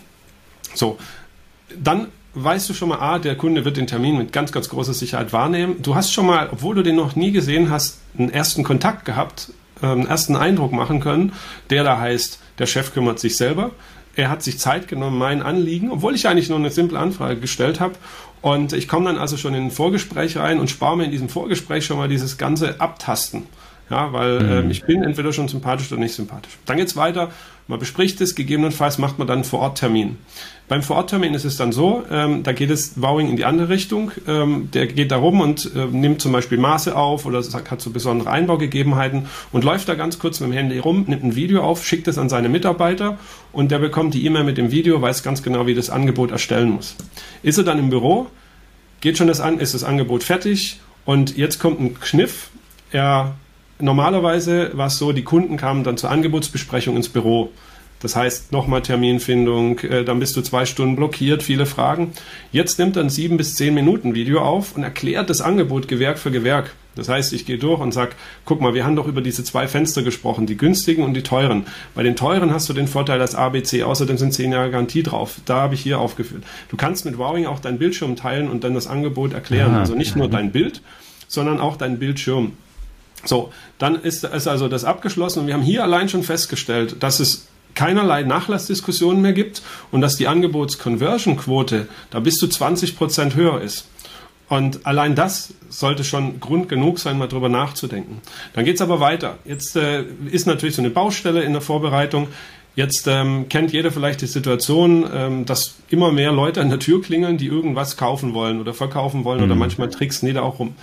So, 0.73 0.97
dann 1.77 2.07
weißt 2.33 2.69
du 2.69 2.74
schon 2.74 2.89
mal, 2.89 3.00
ah, 3.00 3.19
der 3.19 3.36
Kunde 3.36 3.65
wird 3.65 3.77
den 3.77 3.88
Termin 3.88 4.17
mit 4.17 4.31
ganz, 4.31 4.51
ganz 4.51 4.69
großer 4.69 4.93
Sicherheit 4.93 5.33
wahrnehmen. 5.33 5.81
Du 5.81 5.95
hast 5.95 6.13
schon 6.13 6.25
mal, 6.25 6.50
obwohl 6.51 6.75
du 6.75 6.83
den 6.83 6.95
noch 6.95 7.15
nie 7.15 7.31
gesehen 7.31 7.69
hast, 7.69 8.00
einen 8.17 8.29
ersten 8.29 8.63
Kontakt 8.63 9.05
gehabt, 9.05 9.51
einen 9.81 10.07
ersten 10.07 10.36
Eindruck 10.36 10.71
machen 10.71 11.00
können, 11.00 11.33
der 11.69 11.83
da 11.83 12.00
heißt, 12.00 12.39
der 12.59 12.65
Chef 12.65 12.93
kümmert 12.93 13.19
sich 13.19 13.38
selber. 13.38 13.71
Er 14.15 14.29
hat 14.29 14.43
sich 14.43 14.59
Zeit 14.59 14.88
genommen, 14.88 15.17
mein 15.17 15.41
Anliegen, 15.41 15.91
obwohl 15.91 16.13
ich 16.13 16.27
eigentlich 16.27 16.50
nur 16.50 16.57
eine 16.57 16.71
simple 16.71 17.00
Anfrage 17.00 17.39
gestellt 17.39 17.79
habe. 17.79 17.93
Und 18.41 18.74
ich 18.74 18.88
komme 18.88 19.05
dann 19.05 19.17
also 19.17 19.38
schon 19.38 19.53
in 19.53 19.65
ein 19.65 19.71
Vorgespräch 19.71 20.38
rein 20.38 20.59
und 20.59 20.69
spare 20.69 20.98
mir 20.98 21.05
in 21.05 21.12
diesem 21.12 21.29
Vorgespräch 21.29 21.86
schon 21.86 21.98
mal 21.98 22.09
dieses 22.09 22.38
ganze 22.38 22.79
Abtasten. 22.79 23.43
Ja, 23.89 24.13
weil 24.13 24.39
mhm. 24.39 24.69
äh, 24.69 24.71
ich 24.71 24.83
bin 24.83 25.03
entweder 25.03 25.33
schon 25.33 25.48
sympathisch 25.48 25.91
oder 25.91 26.00
nicht 26.00 26.13
sympathisch. 26.13 26.57
Dann 26.65 26.77
geht's 26.77 26.95
weiter, 26.95 27.31
man 27.69 27.77
bespricht 27.77 28.19
es, 28.19 28.33
gegebenenfalls 28.33 28.97
macht 28.97 29.19
man 29.19 29.27
dann 29.27 29.38
einen 29.38 29.43
Vororttermin. 29.43 30.17
Beim 30.67 30.81
Vororttermin 30.81 31.35
ist 31.35 31.45
es 31.45 31.55
dann 31.55 31.71
so, 31.71 32.03
ähm, 32.09 32.41
da 32.41 32.51
geht 32.51 32.71
es 32.71 32.99
Wowing 32.99 33.29
in 33.29 33.38
die 33.38 33.45
andere 33.45 33.69
Richtung. 33.69 34.11
Ähm, 34.27 34.69
der 34.73 34.88
geht 34.88 35.11
da 35.11 35.17
rum 35.17 35.39
und 35.39 35.71
äh, 35.75 35.85
nimmt 35.85 36.19
zum 36.19 36.31
Beispiel 36.31 36.57
Maße 36.57 36.95
auf 36.95 37.27
oder 37.27 37.43
hat 37.43 37.79
so 37.79 37.91
besondere 37.91 38.31
Einbaugegebenheiten 38.31 39.27
und 39.51 39.63
läuft 39.63 39.88
da 39.88 39.93
ganz 39.93 40.17
kurz 40.17 40.39
mit 40.39 40.49
dem 40.49 40.53
Handy 40.53 40.79
rum, 40.79 41.05
nimmt 41.07 41.23
ein 41.23 41.35
Video 41.35 41.61
auf, 41.61 41.85
schickt 41.85 42.07
es 42.07 42.17
an 42.17 42.27
seine 42.27 42.49
Mitarbeiter 42.49 43.19
und 43.51 43.69
der 43.69 43.77
bekommt 43.77 44.15
die 44.15 44.25
E-Mail 44.25 44.45
mit 44.45 44.57
dem 44.57 44.71
Video, 44.71 44.99
weiß 44.99 45.21
ganz 45.21 45.43
genau, 45.43 45.67
wie 45.67 45.75
das 45.75 45.91
Angebot 45.91 46.31
erstellen 46.31 46.71
muss. 46.71 46.95
Ist 47.43 47.59
er 47.59 47.65
dann 47.65 47.77
im 47.77 47.91
Büro, 47.91 48.27
geht 48.99 49.19
schon 49.19 49.27
das 49.27 49.41
an, 49.41 49.59
ist 49.59 49.75
das 49.75 49.83
Angebot 49.83 50.23
fertig 50.23 50.79
und 51.05 51.38
jetzt 51.38 51.59
kommt 51.59 51.79
ein 51.79 51.99
Kniff. 51.99 52.49
Er 52.91 53.35
normalerweise 53.79 54.71
war 54.74 54.88
es 54.88 54.98
so, 54.98 55.12
die 55.12 55.24
Kunden 55.24 55.57
kamen 55.57 55.83
dann 55.83 55.98
zur 55.98 56.12
Angebotsbesprechung 56.12 56.95
ins 56.95 57.09
Büro. 57.09 57.51
Das 58.01 58.15
heißt, 58.15 58.51
nochmal 58.53 58.81
Terminfindung, 58.81 59.79
äh, 59.79 60.05
dann 60.05 60.19
bist 60.19 60.36
du 60.38 60.41
zwei 60.41 60.65
Stunden 60.65 60.95
blockiert, 60.95 61.43
viele 61.43 61.65
Fragen. 61.65 62.13
Jetzt 62.51 62.79
nimmt 62.79 62.95
er 62.95 63.03
ein 63.03 63.09
sieben 63.09 63.36
bis 63.36 63.55
zehn 63.55 63.74
Minuten 63.74 64.15
Video 64.15 64.41
auf 64.41 64.75
und 64.75 64.83
erklärt 64.83 65.29
das 65.29 65.41
Angebot 65.41 65.88
Gewerk 65.88 66.17
für 66.17 66.31
Gewerk. 66.31 66.74
Das 66.95 67.07
heißt, 67.07 67.33
ich 67.33 67.45
gehe 67.45 67.57
durch 67.57 67.79
und 67.79 67.93
sage, 67.93 68.12
guck 68.45 68.62
mal, 68.62 68.74
wir 68.74 68.86
haben 68.86 68.95
doch 68.95 69.07
über 69.07 69.21
diese 69.21 69.43
zwei 69.43 69.67
Fenster 69.67 70.01
gesprochen, 70.01 70.48
die 70.48 70.57
günstigen 70.57 71.03
und 71.03 71.13
die 71.13 71.24
teuren. 71.24 71.65
Bei 71.93 72.03
den 72.03 72.15
teuren 72.15 72.53
hast 72.53 72.67
du 72.69 72.74
den 72.74 72.88
Vorteil 72.88 73.21
als 73.21 73.36
ABC, 73.36 73.83
außerdem 73.83 74.17
sind 74.17 74.33
zehn 74.33 74.51
Jahre 74.51 74.71
Garantie 74.71 75.03
drauf. 75.03 75.39
Da 75.45 75.62
habe 75.62 75.75
ich 75.75 75.81
hier 75.81 76.00
aufgeführt. 76.00 76.43
Du 76.69 76.77
kannst 76.77 77.05
mit 77.05 77.17
Wowing 77.17 77.45
auch 77.45 77.59
deinen 77.59 77.79
Bildschirm 77.79 78.15
teilen 78.15 78.50
und 78.50 78.63
dann 78.63 78.74
das 78.74 78.88
Angebot 78.88 79.33
erklären. 79.33 79.71
Aha. 79.71 79.79
Also 79.81 79.95
nicht 79.95 80.15
nur 80.15 80.29
dein 80.29 80.51
Bild, 80.51 80.81
sondern 81.27 81.59
auch 81.59 81.77
dein 81.77 82.00
Bildschirm. 82.00 82.53
So, 83.25 83.51
dann 83.77 84.01
ist, 84.01 84.23
ist 84.23 84.47
also 84.47 84.67
das 84.67 84.85
abgeschlossen 84.85 85.39
und 85.41 85.47
wir 85.47 85.53
haben 85.53 85.63
hier 85.63 85.83
allein 85.83 86.09
schon 86.09 86.23
festgestellt, 86.23 86.97
dass 87.01 87.19
es 87.19 87.47
keinerlei 87.75 88.23
Nachlassdiskussionen 88.23 89.21
mehr 89.21 89.33
gibt 89.33 89.61
und 89.91 90.01
dass 90.01 90.17
die 90.17 90.27
Angebots-Conversion-Quote 90.27 91.88
da 92.11 92.19
bis 92.19 92.38
zu 92.38 92.47
20 92.47 92.97
Prozent 92.97 93.35
höher 93.35 93.61
ist. 93.61 93.88
Und 94.47 94.85
allein 94.88 95.13
das 95.13 95.53
sollte 95.69 96.03
schon 96.03 96.39
Grund 96.39 96.69
genug 96.69 96.97
sein, 96.97 97.19
mal 97.19 97.27
drüber 97.27 97.49
nachzudenken. 97.49 98.21
Dann 98.53 98.65
geht's 98.65 98.81
aber 98.81 98.99
weiter. 98.99 99.38
Jetzt 99.45 99.75
äh, 99.75 100.03
ist 100.31 100.47
natürlich 100.47 100.75
so 100.75 100.81
eine 100.81 100.89
Baustelle 100.89 101.43
in 101.43 101.53
der 101.53 101.61
Vorbereitung. 101.61 102.29
Jetzt 102.75 103.07
ähm, 103.07 103.47
kennt 103.47 103.71
jeder 103.71 103.91
vielleicht 103.91 104.21
die 104.21 104.27
Situation, 104.27 105.07
ähm, 105.13 105.45
dass 105.45 105.75
immer 105.89 106.11
mehr 106.11 106.31
Leute 106.31 106.61
an 106.61 106.69
der 106.69 106.79
Tür 106.79 107.01
klingeln, 107.01 107.38
die 107.38 107.45
irgendwas 107.45 107.95
kaufen 107.95 108.33
wollen 108.33 108.59
oder 108.59 108.73
verkaufen 108.73 109.23
wollen 109.23 109.39
mhm. 109.39 109.45
oder 109.45 109.55
manchmal 109.55 109.89
tricksen 109.89 110.27
die 110.27 110.33
da 110.33 110.41
auch 110.41 110.59
rum 110.59 110.75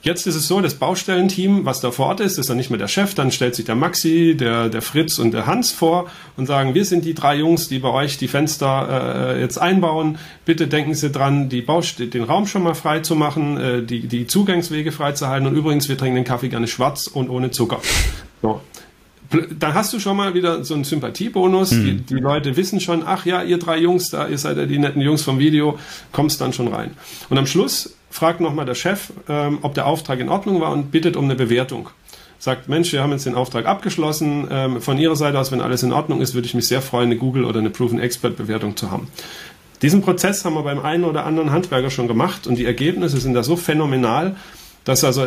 Jetzt 0.00 0.28
ist 0.28 0.36
es 0.36 0.46
so, 0.46 0.60
das 0.60 0.74
Baustellenteam, 0.74 1.64
was 1.64 1.80
da 1.80 1.90
vor 1.90 2.06
Ort 2.06 2.20
ist, 2.20 2.38
ist 2.38 2.48
dann 2.48 2.56
nicht 2.56 2.70
mehr 2.70 2.78
der 2.78 2.86
Chef, 2.86 3.14
dann 3.14 3.32
stellt 3.32 3.56
sich 3.56 3.64
der 3.64 3.74
Maxi, 3.74 4.36
der, 4.38 4.68
der 4.68 4.80
Fritz 4.80 5.18
und 5.18 5.32
der 5.32 5.46
Hans 5.46 5.72
vor 5.72 6.08
und 6.36 6.46
sagen, 6.46 6.74
wir 6.74 6.84
sind 6.84 7.04
die 7.04 7.14
drei 7.14 7.36
Jungs, 7.36 7.68
die 7.68 7.80
bei 7.80 7.88
euch 7.88 8.16
die 8.16 8.28
Fenster 8.28 9.34
äh, 9.34 9.40
jetzt 9.40 9.58
einbauen. 9.58 10.18
Bitte 10.44 10.68
denken 10.68 10.94
Sie 10.94 11.10
dran, 11.10 11.48
die 11.48 11.62
Baust 11.62 11.98
den 11.98 12.22
Raum 12.22 12.46
schon 12.46 12.62
mal 12.62 12.74
frei 12.74 13.00
zu 13.00 13.16
machen, 13.16 13.56
äh, 13.58 13.82
die, 13.82 14.06
die 14.06 14.28
Zugangswege 14.28 14.92
freizuhalten 14.92 15.48
und 15.48 15.56
übrigens, 15.56 15.88
wir 15.88 15.98
trinken 15.98 16.14
den 16.14 16.24
Kaffee 16.24 16.48
gerne 16.48 16.68
schwarz 16.68 17.08
und 17.08 17.28
ohne 17.28 17.50
Zucker. 17.50 17.80
So. 18.40 18.60
Dann 19.58 19.74
hast 19.74 19.92
du 19.92 19.98
schon 19.98 20.16
mal 20.16 20.32
wieder 20.32 20.64
so 20.64 20.74
einen 20.74 20.84
Sympathiebonus. 20.84 21.72
Mhm. 21.72 21.84
Die, 21.84 21.96
die, 22.14 22.14
Leute 22.14 22.56
wissen 22.56 22.80
schon, 22.80 23.02
ach 23.04 23.26
ja, 23.26 23.42
ihr 23.42 23.58
drei 23.58 23.78
Jungs 23.78 24.10
da, 24.10 24.28
ihr 24.28 24.38
seid 24.38 24.56
ja 24.56 24.64
die 24.64 24.78
netten 24.78 25.02
Jungs 25.02 25.22
vom 25.22 25.38
Video, 25.38 25.78
kommst 26.12 26.40
dann 26.40 26.52
schon 26.52 26.68
rein. 26.68 26.92
Und 27.28 27.36
am 27.36 27.46
Schluss 27.46 27.97
fragt 28.10 28.40
nochmal 28.40 28.66
der 28.66 28.74
Chef, 28.74 29.12
ähm, 29.28 29.58
ob 29.62 29.74
der 29.74 29.86
Auftrag 29.86 30.20
in 30.20 30.28
Ordnung 30.28 30.60
war 30.60 30.72
und 30.72 30.90
bittet 30.90 31.16
um 31.16 31.24
eine 31.24 31.34
Bewertung. 31.34 31.90
Sagt, 32.38 32.68
Mensch, 32.68 32.92
wir 32.92 33.02
haben 33.02 33.10
jetzt 33.10 33.26
den 33.26 33.34
Auftrag 33.34 33.66
abgeschlossen. 33.66 34.46
Ähm, 34.50 34.80
von 34.80 34.96
Ihrer 34.98 35.16
Seite 35.16 35.38
aus, 35.38 35.50
wenn 35.50 35.60
alles 35.60 35.82
in 35.82 35.92
Ordnung 35.92 36.20
ist, 36.20 36.34
würde 36.34 36.46
ich 36.46 36.54
mich 36.54 36.68
sehr 36.68 36.82
freuen, 36.82 37.06
eine 37.06 37.16
Google 37.16 37.44
oder 37.44 37.58
eine 37.58 37.70
Proven 37.70 37.98
Expert 37.98 38.36
Bewertung 38.36 38.76
zu 38.76 38.90
haben. 38.90 39.08
Diesen 39.82 40.02
Prozess 40.02 40.44
haben 40.44 40.54
wir 40.54 40.62
beim 40.62 40.80
einen 40.80 41.04
oder 41.04 41.24
anderen 41.24 41.50
Handwerker 41.50 41.90
schon 41.90 42.08
gemacht 42.08 42.46
und 42.46 42.56
die 42.56 42.64
Ergebnisse 42.64 43.18
sind 43.18 43.34
da 43.34 43.42
so 43.42 43.56
phänomenal, 43.56 44.36
dass 44.84 45.04
also 45.04 45.26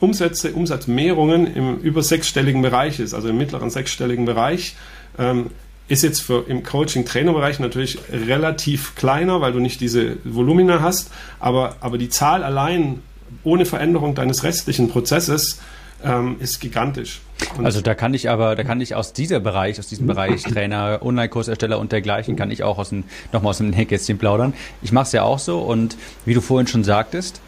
Umsätze, 0.00 0.52
Umsatzmehrungen 0.52 1.46
im 1.54 1.78
über 1.78 2.02
sechsstelligen 2.02 2.62
Bereich 2.62 3.00
ist, 3.00 3.14
also 3.14 3.28
im 3.28 3.38
mittleren 3.38 3.70
sechsstelligen 3.70 4.26
Bereich. 4.26 4.76
Ähm, 5.18 5.50
ist 5.88 6.02
jetzt 6.02 6.20
für 6.20 6.44
im 6.46 6.62
Coaching-Trainer-Bereich 6.62 7.58
natürlich 7.60 7.98
relativ 8.12 8.94
kleiner, 8.94 9.40
weil 9.40 9.52
du 9.52 9.58
nicht 9.58 9.80
diese 9.80 10.18
Volumina 10.24 10.80
hast, 10.80 11.10
aber, 11.40 11.76
aber 11.80 11.98
die 11.98 12.10
Zahl 12.10 12.44
allein 12.44 13.02
ohne 13.42 13.64
Veränderung 13.64 14.14
deines 14.14 14.44
restlichen 14.44 14.88
Prozesses 14.88 15.60
ähm, 16.04 16.36
ist 16.40 16.60
gigantisch. 16.60 17.20
Und 17.56 17.64
also 17.64 17.80
da 17.80 17.94
kann 17.94 18.14
ich 18.14 18.28
aber, 18.30 18.54
da 18.54 18.64
kann 18.64 18.80
ich 18.80 18.94
aus 18.94 19.12
dieser 19.12 19.40
Bereich, 19.40 19.78
aus 19.78 19.88
diesem 19.88 20.06
Bereich 20.06 20.42
Trainer, 20.44 21.00
Online-Kursersteller 21.02 21.78
und 21.78 21.92
dergleichen, 21.92 22.36
kann 22.36 22.50
ich 22.50 22.62
auch 22.62 22.78
aus 22.78 22.90
dem, 22.90 23.04
nochmal 23.32 23.50
aus 23.50 23.58
dem 23.58 23.70
Nähkästchen 23.70 24.18
plaudern. 24.18 24.52
Ich 24.82 24.92
mache 24.92 25.04
es 25.04 25.12
ja 25.12 25.22
auch 25.22 25.38
so 25.38 25.60
und 25.60 25.96
wie 26.24 26.34
du 26.34 26.40
vorhin 26.40 26.66
schon 26.66 26.84
sagtest, 26.84 27.40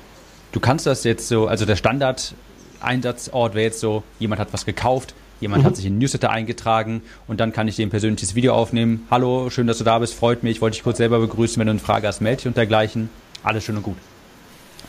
du 0.52 0.60
kannst 0.60 0.86
das 0.86 1.04
jetzt 1.04 1.28
so, 1.28 1.46
also 1.46 1.66
der 1.66 1.76
Standard-Einsatzort 1.76 3.54
wäre 3.54 3.64
jetzt 3.64 3.80
so, 3.80 4.02
jemand 4.18 4.40
hat 4.40 4.52
was 4.52 4.64
gekauft, 4.64 5.14
Jemand 5.40 5.62
mhm. 5.62 5.66
hat 5.66 5.76
sich 5.76 5.86
in 5.86 5.98
Newsletter 5.98 6.30
eingetragen 6.30 7.02
und 7.26 7.40
dann 7.40 7.52
kann 7.52 7.66
ich 7.66 7.76
dir 7.76 7.86
ein 7.86 7.90
persönliches 7.90 8.34
Video 8.34 8.54
aufnehmen. 8.54 9.06
Hallo, 9.10 9.50
schön, 9.50 9.66
dass 9.66 9.78
du 9.78 9.84
da 9.84 9.98
bist, 9.98 10.14
freut 10.14 10.42
mich, 10.42 10.60
wollte 10.60 10.74
dich 10.76 10.84
kurz 10.84 10.98
selber 10.98 11.18
begrüßen. 11.18 11.58
Wenn 11.58 11.66
du 11.66 11.72
eine 11.72 11.80
Frage 11.80 12.06
hast, 12.06 12.20
melde 12.20 12.38
dich 12.38 12.46
und 12.46 12.56
dergleichen. 12.56 13.08
Alles 13.42 13.64
schön 13.64 13.76
und 13.76 13.82
gut 13.82 13.96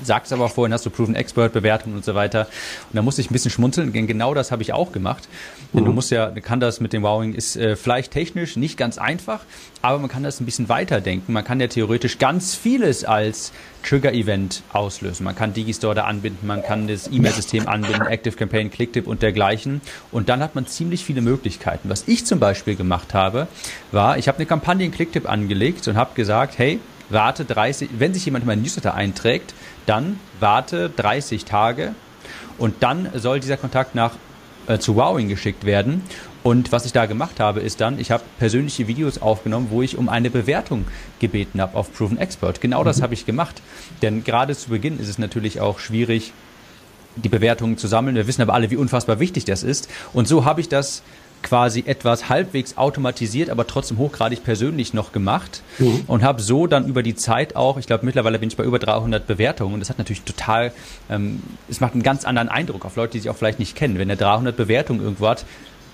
sagst 0.04 0.34
aber 0.34 0.46
auch 0.46 0.52
vorhin, 0.52 0.74
hast 0.74 0.86
du 0.86 0.90
Proven 0.90 1.16
Expert 1.16 1.54
Bewertungen 1.54 1.96
und 1.96 2.06
so 2.06 2.16
weiter. 2.16 2.48
Und 2.90 2.96
da 2.96 3.02
musste 3.02 3.22
ich 3.22 3.30
ein 3.30 3.34
bisschen 3.34 3.52
schmunzeln, 3.52 3.94
denn 3.94 4.08
genau 4.08 4.34
das 4.34 4.52
habe 4.52 4.62
ich 4.62 4.74
auch 4.74 4.92
gemacht. 4.92 5.28
Denn 5.74 5.86
du 5.86 5.92
mhm. 5.92 5.96
musst 5.96 6.12
ja, 6.12 6.30
kann 6.42 6.60
das 6.60 6.80
mit 6.80 6.94
dem 6.94 7.04
Wowing 7.04 7.34
ist 7.34 7.56
äh, 7.56 7.76
vielleicht 7.76 8.12
technisch 8.12 8.56
nicht 8.56 8.78
ganz 8.78 8.98
einfach, 8.98 9.42
aber 9.82 10.00
man 10.00 10.10
kann 10.10 10.24
das 10.24 10.40
ein 10.40 10.46
bisschen 10.46 10.70
weiterdenken. 10.70 11.34
Man 11.34 11.44
kann 11.44 11.60
ja 11.60 11.68
theoretisch 11.68 12.18
ganz 12.18 12.56
vieles 12.56 13.06
als 13.06 13.52
Trigger-Event 13.84 14.64
auslösen. 14.74 15.24
Man 15.24 15.36
kann 15.36 15.54
Digistore 15.54 15.96
da 15.96 16.04
anbinden, 16.04 16.46
man 16.46 16.62
kann 16.62 16.88
das 16.88 17.08
E-Mail-System 17.12 17.68
anbinden, 17.68 18.06
Active 18.06 18.36
Campaign, 18.36 18.70
Clicktip 18.70 19.08
und 19.08 19.22
dergleichen. 19.22 19.82
Und 20.12 20.30
dann 20.30 20.42
hat 20.42 20.56
man 20.56 20.68
ziemlich 20.68 21.04
viele 21.04 21.22
Möglichkeiten. 21.22 21.90
Was 21.90 22.08
ich 22.08 22.26
zum 22.26 22.40
Beispiel 22.40 22.76
gemacht 22.76 23.14
habe, 23.14 23.48
war, 23.92 24.18
ich 24.18 24.28
habe 24.28 24.38
eine 24.38 24.46
Kampagne 24.46 24.86
in 24.86 24.92
Clicktip 24.92 25.30
angelegt 25.30 25.88
und 25.88 25.96
habe 25.96 26.12
gesagt, 26.16 26.58
hey, 26.58 26.80
warte 27.12 27.46
30, 27.46 27.90
wenn 27.98 28.14
sich 28.14 28.26
jemand 28.26 28.44
in 28.44 28.48
meinen 28.48 28.62
Newsletter 28.62 28.94
einträgt, 28.94 29.54
dann 29.86 30.20
warte 30.40 30.90
30 30.90 31.46
Tage 31.46 31.94
und 32.58 32.76
dann 32.82 33.10
soll 33.16 33.40
dieser 33.40 33.58
Kontakt 33.58 33.96
nach 33.96 34.14
äh, 34.68 34.80
zu 34.80 34.96
Wowing 34.96 35.28
geschickt 35.28 35.66
werden. 35.66 36.04
Und 36.44 36.72
was 36.72 36.86
ich 36.86 36.92
da 36.92 37.06
gemacht 37.06 37.40
habe, 37.40 37.60
ist 37.60 37.82
dann, 37.82 38.00
ich 38.00 38.10
habe 38.10 38.24
persönliche 38.40 38.88
Videos 38.88 39.22
aufgenommen, 39.22 39.68
wo 39.70 39.82
ich 39.84 39.98
um 39.98 40.10
eine 40.10 40.32
Bewertung 40.32 40.86
gebeten 41.20 41.62
habe 41.62 41.78
auf 41.78 41.94
Proven 41.94 42.18
Expert. 42.18 42.62
Genau 42.62 42.84
das 42.84 42.98
mhm. 42.98 43.04
habe 43.04 43.14
ich 43.14 43.26
gemacht. 43.26 43.62
Denn 44.02 44.24
gerade 44.24 44.56
zu 44.56 44.70
Beginn 44.70 45.00
ist 45.00 45.08
es 45.08 45.20
natürlich 45.20 45.62
auch 45.62 45.80
schwierig, 45.80 46.34
die 47.16 47.30
Bewertungen 47.30 47.78
zu 47.78 47.88
sammeln. 47.88 48.16
Wir 48.16 48.26
wissen 48.26 48.42
aber 48.42 48.54
alle, 48.54 48.72
wie 48.72 48.78
unfassbar 48.78 49.20
wichtig 49.20 49.46
das 49.46 49.64
ist. 49.64 49.90
Und 50.14 50.28
so 50.28 50.46
habe 50.46 50.62
ich 50.62 50.70
das 50.70 51.04
quasi 51.44 51.84
etwas 51.86 52.30
halbwegs 52.30 52.78
automatisiert, 52.78 53.50
aber 53.50 53.68
trotzdem 53.68 53.98
hochgradig 53.98 54.44
persönlich 54.44 54.94
noch 54.94 55.12
gemacht 55.12 55.62
mhm. 55.80 56.04
und 56.08 56.24
habe 56.24 56.42
so 56.42 56.68
dann 56.68 56.88
über 56.88 57.04
die 57.04 57.16
Zeit 57.16 57.56
auch, 57.56 57.78
ich 57.78 57.88
glaube 57.88 58.06
mittlerweile 58.06 58.40
bin 58.40 58.50
ich 58.50 58.58
bei 58.58 58.64
über 58.64 58.80
300 58.80 59.26
Bewertungen 59.28 59.74
und 59.74 59.80
das 59.80 59.90
hat 59.90 59.98
natürlich 59.98 60.24
total, 60.24 60.72
ähm, 61.10 61.42
es 61.70 61.80
macht 61.80 61.94
einen 61.94 62.04
ganz 62.04 62.26
anderen 62.26 62.50
Eindruck 62.50 62.86
auf 62.86 62.96
Leute, 62.96 63.14
die 63.14 63.20
sich 63.20 63.30
auch 63.30 63.36
vielleicht 63.36 63.60
nicht 63.60 63.76
kennen. 63.76 63.98
Wenn 63.98 64.10
er 64.10 64.16
300 64.16 64.56
Bewertungen 64.56 65.02
irgendwo 65.02 65.28
hat, 65.28 65.46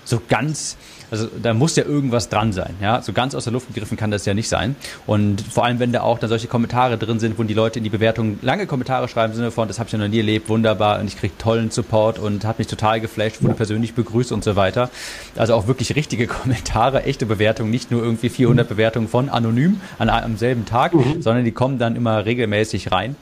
so 0.08 0.20
ganz, 0.28 0.76
also 1.10 1.28
da 1.42 1.54
muss 1.54 1.76
ja 1.76 1.84
irgendwas 1.84 2.28
dran 2.28 2.52
sein. 2.52 2.74
Ja, 2.80 3.02
so 3.02 3.12
ganz 3.12 3.34
aus 3.34 3.44
der 3.44 3.52
Luft 3.52 3.68
gegriffen 3.68 3.96
kann 3.96 4.10
das 4.10 4.24
ja 4.24 4.34
nicht 4.34 4.48
sein. 4.48 4.76
Und 5.06 5.40
vor 5.40 5.64
allem, 5.64 5.78
wenn 5.78 5.92
da 5.92 6.02
auch 6.02 6.18
dann 6.18 6.28
solche 6.28 6.48
Kommentare 6.48 6.98
drin 6.98 7.20
sind, 7.20 7.38
wo 7.38 7.42
die 7.42 7.54
Leute 7.54 7.78
in 7.78 7.84
die 7.84 7.90
Bewertung 7.90 8.38
lange 8.42 8.66
Kommentare 8.66 9.08
schreiben 9.08 9.32
im 9.32 9.36
Sinne 9.36 9.50
von, 9.50 9.68
das 9.68 9.78
habe 9.78 9.88
ich 9.88 9.92
ja 9.92 9.98
noch 9.98 10.08
nie 10.08 10.18
erlebt, 10.18 10.48
wunderbar 10.48 11.00
und 11.00 11.06
ich 11.06 11.18
kriege 11.18 11.36
tollen 11.38 11.70
Support 11.70 12.18
und 12.18 12.44
hat 12.44 12.58
mich 12.58 12.68
total 12.68 13.00
geflasht, 13.00 13.42
wurde 13.42 13.54
persönlich 13.54 13.94
begrüßt 13.94 14.32
und 14.32 14.44
so 14.44 14.56
weiter. 14.56 14.90
Also 15.36 15.54
auch 15.54 15.66
wirklich 15.66 15.94
richtige 15.94 16.26
Kommentare, 16.38 17.04
echte 17.04 17.26
Bewertungen, 17.26 17.70
nicht 17.70 17.90
nur 17.90 18.02
irgendwie 18.02 18.28
400 18.28 18.66
mhm. 18.66 18.74
Bewertungen 18.74 19.08
von 19.08 19.28
anonym 19.28 19.80
an, 19.98 20.08
am 20.08 20.36
selben 20.36 20.64
Tag, 20.64 20.94
mhm. 20.94 21.22
sondern 21.22 21.44
die 21.44 21.52
kommen 21.52 21.78
dann 21.78 21.96
immer 21.96 22.24
regelmäßig 22.24 22.92
rein. 22.92 23.16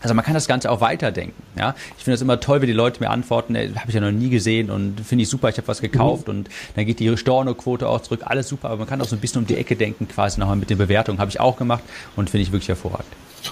Also 0.00 0.14
man 0.14 0.24
kann 0.24 0.34
das 0.34 0.46
Ganze 0.46 0.70
auch 0.70 0.80
weiterdenken. 0.80 1.42
Ja? 1.56 1.74
Ich 1.96 2.04
finde 2.04 2.14
es 2.14 2.22
immer 2.22 2.38
toll, 2.38 2.60
wenn 2.60 2.68
die 2.68 2.72
Leute 2.72 3.00
mir 3.00 3.10
antworten, 3.10 3.54
ey, 3.54 3.72
habe 3.72 3.88
ich 3.88 3.94
ja 3.94 4.00
noch 4.00 4.12
nie 4.12 4.30
gesehen 4.30 4.70
und 4.70 5.00
finde 5.00 5.22
ich 5.22 5.28
super, 5.28 5.48
ich 5.48 5.56
habe 5.56 5.66
was 5.66 5.80
gekauft 5.80 6.28
mhm. 6.28 6.34
und 6.34 6.48
dann 6.76 6.86
geht 6.86 7.00
die 7.00 7.16
Storno-Quote 7.16 7.88
auch 7.88 8.00
zurück, 8.00 8.20
alles 8.24 8.48
super, 8.48 8.68
aber 8.68 8.78
man 8.78 8.86
kann 8.86 9.00
auch 9.00 9.06
so 9.06 9.16
ein 9.16 9.20
bisschen 9.20 9.42
um 9.42 9.46
die 9.46 9.56
Ecke 9.56 9.74
denken, 9.74 10.06
quasi 10.06 10.38
nochmal 10.38 10.56
mit 10.56 10.70
den 10.70 10.78
Bewertungen, 10.78 11.18
habe 11.18 11.30
ich 11.30 11.40
auch 11.40 11.56
gemacht 11.56 11.82
und 12.14 12.30
finde 12.30 12.42
ich 12.42 12.52
wirklich 12.52 12.68
hervorragend. 12.68 13.08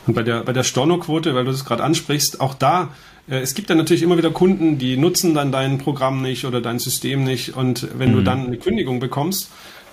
Und 0.06 0.14
bei 0.14 0.22
der, 0.22 0.42
bei 0.42 0.52
der 0.52 0.62
Storno-Quote, 0.62 1.34
weil 1.34 1.44
du 1.44 1.50
das 1.50 1.64
gerade 1.64 1.82
ansprichst, 1.82 2.40
auch 2.40 2.54
da, 2.54 2.90
äh, 3.28 3.38
es 3.38 3.54
gibt 3.54 3.68
ja 3.68 3.74
natürlich 3.74 4.02
immer 4.02 4.16
wieder 4.16 4.30
Kunden, 4.30 4.78
die 4.78 4.96
nutzen 4.96 5.34
dann 5.34 5.50
dein 5.50 5.78
Programm 5.78 6.22
nicht 6.22 6.44
oder 6.44 6.60
dein 6.60 6.78
System 6.78 7.24
nicht 7.24 7.56
und 7.56 7.88
wenn 7.98 8.10
mhm. 8.10 8.16
du 8.16 8.22
dann 8.22 8.46
eine 8.46 8.56
Kündigung 8.56 9.00
bekommst, 9.00 9.50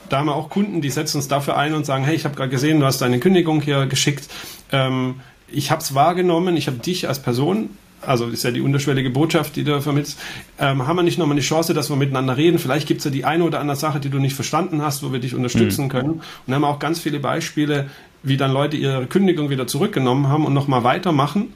da 0.09 0.19
haben 0.19 0.27
wir 0.27 0.35
auch 0.35 0.49
Kunden, 0.49 0.81
die 0.81 0.89
setzen 0.89 1.17
uns 1.17 1.27
dafür 1.27 1.57
ein 1.57 1.73
und 1.73 1.85
sagen, 1.85 2.03
hey, 2.03 2.15
ich 2.15 2.25
habe 2.25 2.35
gerade 2.35 2.49
gesehen, 2.49 2.79
du 2.79 2.85
hast 2.85 3.01
deine 3.01 3.19
Kündigung 3.19 3.61
hier 3.61 3.85
geschickt, 3.87 4.29
ähm, 4.71 5.21
ich 5.53 5.71
habe 5.71 5.81
es 5.81 5.93
wahrgenommen, 5.93 6.57
ich 6.57 6.67
habe 6.67 6.77
dich 6.77 7.07
als 7.07 7.21
Person, 7.21 7.69
also 8.01 8.27
ist 8.27 8.43
ja 8.43 8.51
die 8.51 8.61
unterschwellige 8.61 9.09
Botschaft, 9.09 9.55
die 9.55 9.63
du 9.63 9.81
vermittelst, 9.81 10.19
ähm, 10.59 10.85
haben 10.87 10.97
wir 10.97 11.03
nicht 11.03 11.17
nochmal 11.17 11.35
die 11.35 11.43
Chance, 11.43 11.73
dass 11.73 11.89
wir 11.89 11.95
miteinander 11.95 12.37
reden. 12.37 12.59
Vielleicht 12.59 12.87
gibt 12.87 12.99
es 12.99 13.05
ja 13.05 13.11
die 13.11 13.25
eine 13.25 13.43
oder 13.43 13.59
andere 13.59 13.77
Sache, 13.77 13.99
die 13.99 14.09
du 14.09 14.19
nicht 14.19 14.35
verstanden 14.35 14.81
hast, 14.81 15.03
wo 15.03 15.11
wir 15.11 15.19
dich 15.19 15.35
unterstützen 15.35 15.85
mhm. 15.85 15.89
können. 15.89 16.21
Und 16.45 16.53
haben 16.53 16.65
auch 16.65 16.79
ganz 16.79 16.99
viele 16.99 17.19
Beispiele, 17.19 17.89
wie 18.21 18.37
dann 18.37 18.51
Leute 18.51 18.77
ihre 18.77 19.05
Kündigung 19.05 19.49
wieder 19.49 19.67
zurückgenommen 19.67 20.27
haben 20.27 20.45
und 20.45 20.53
nochmal 20.53 20.83
weitermachen. 20.83 21.53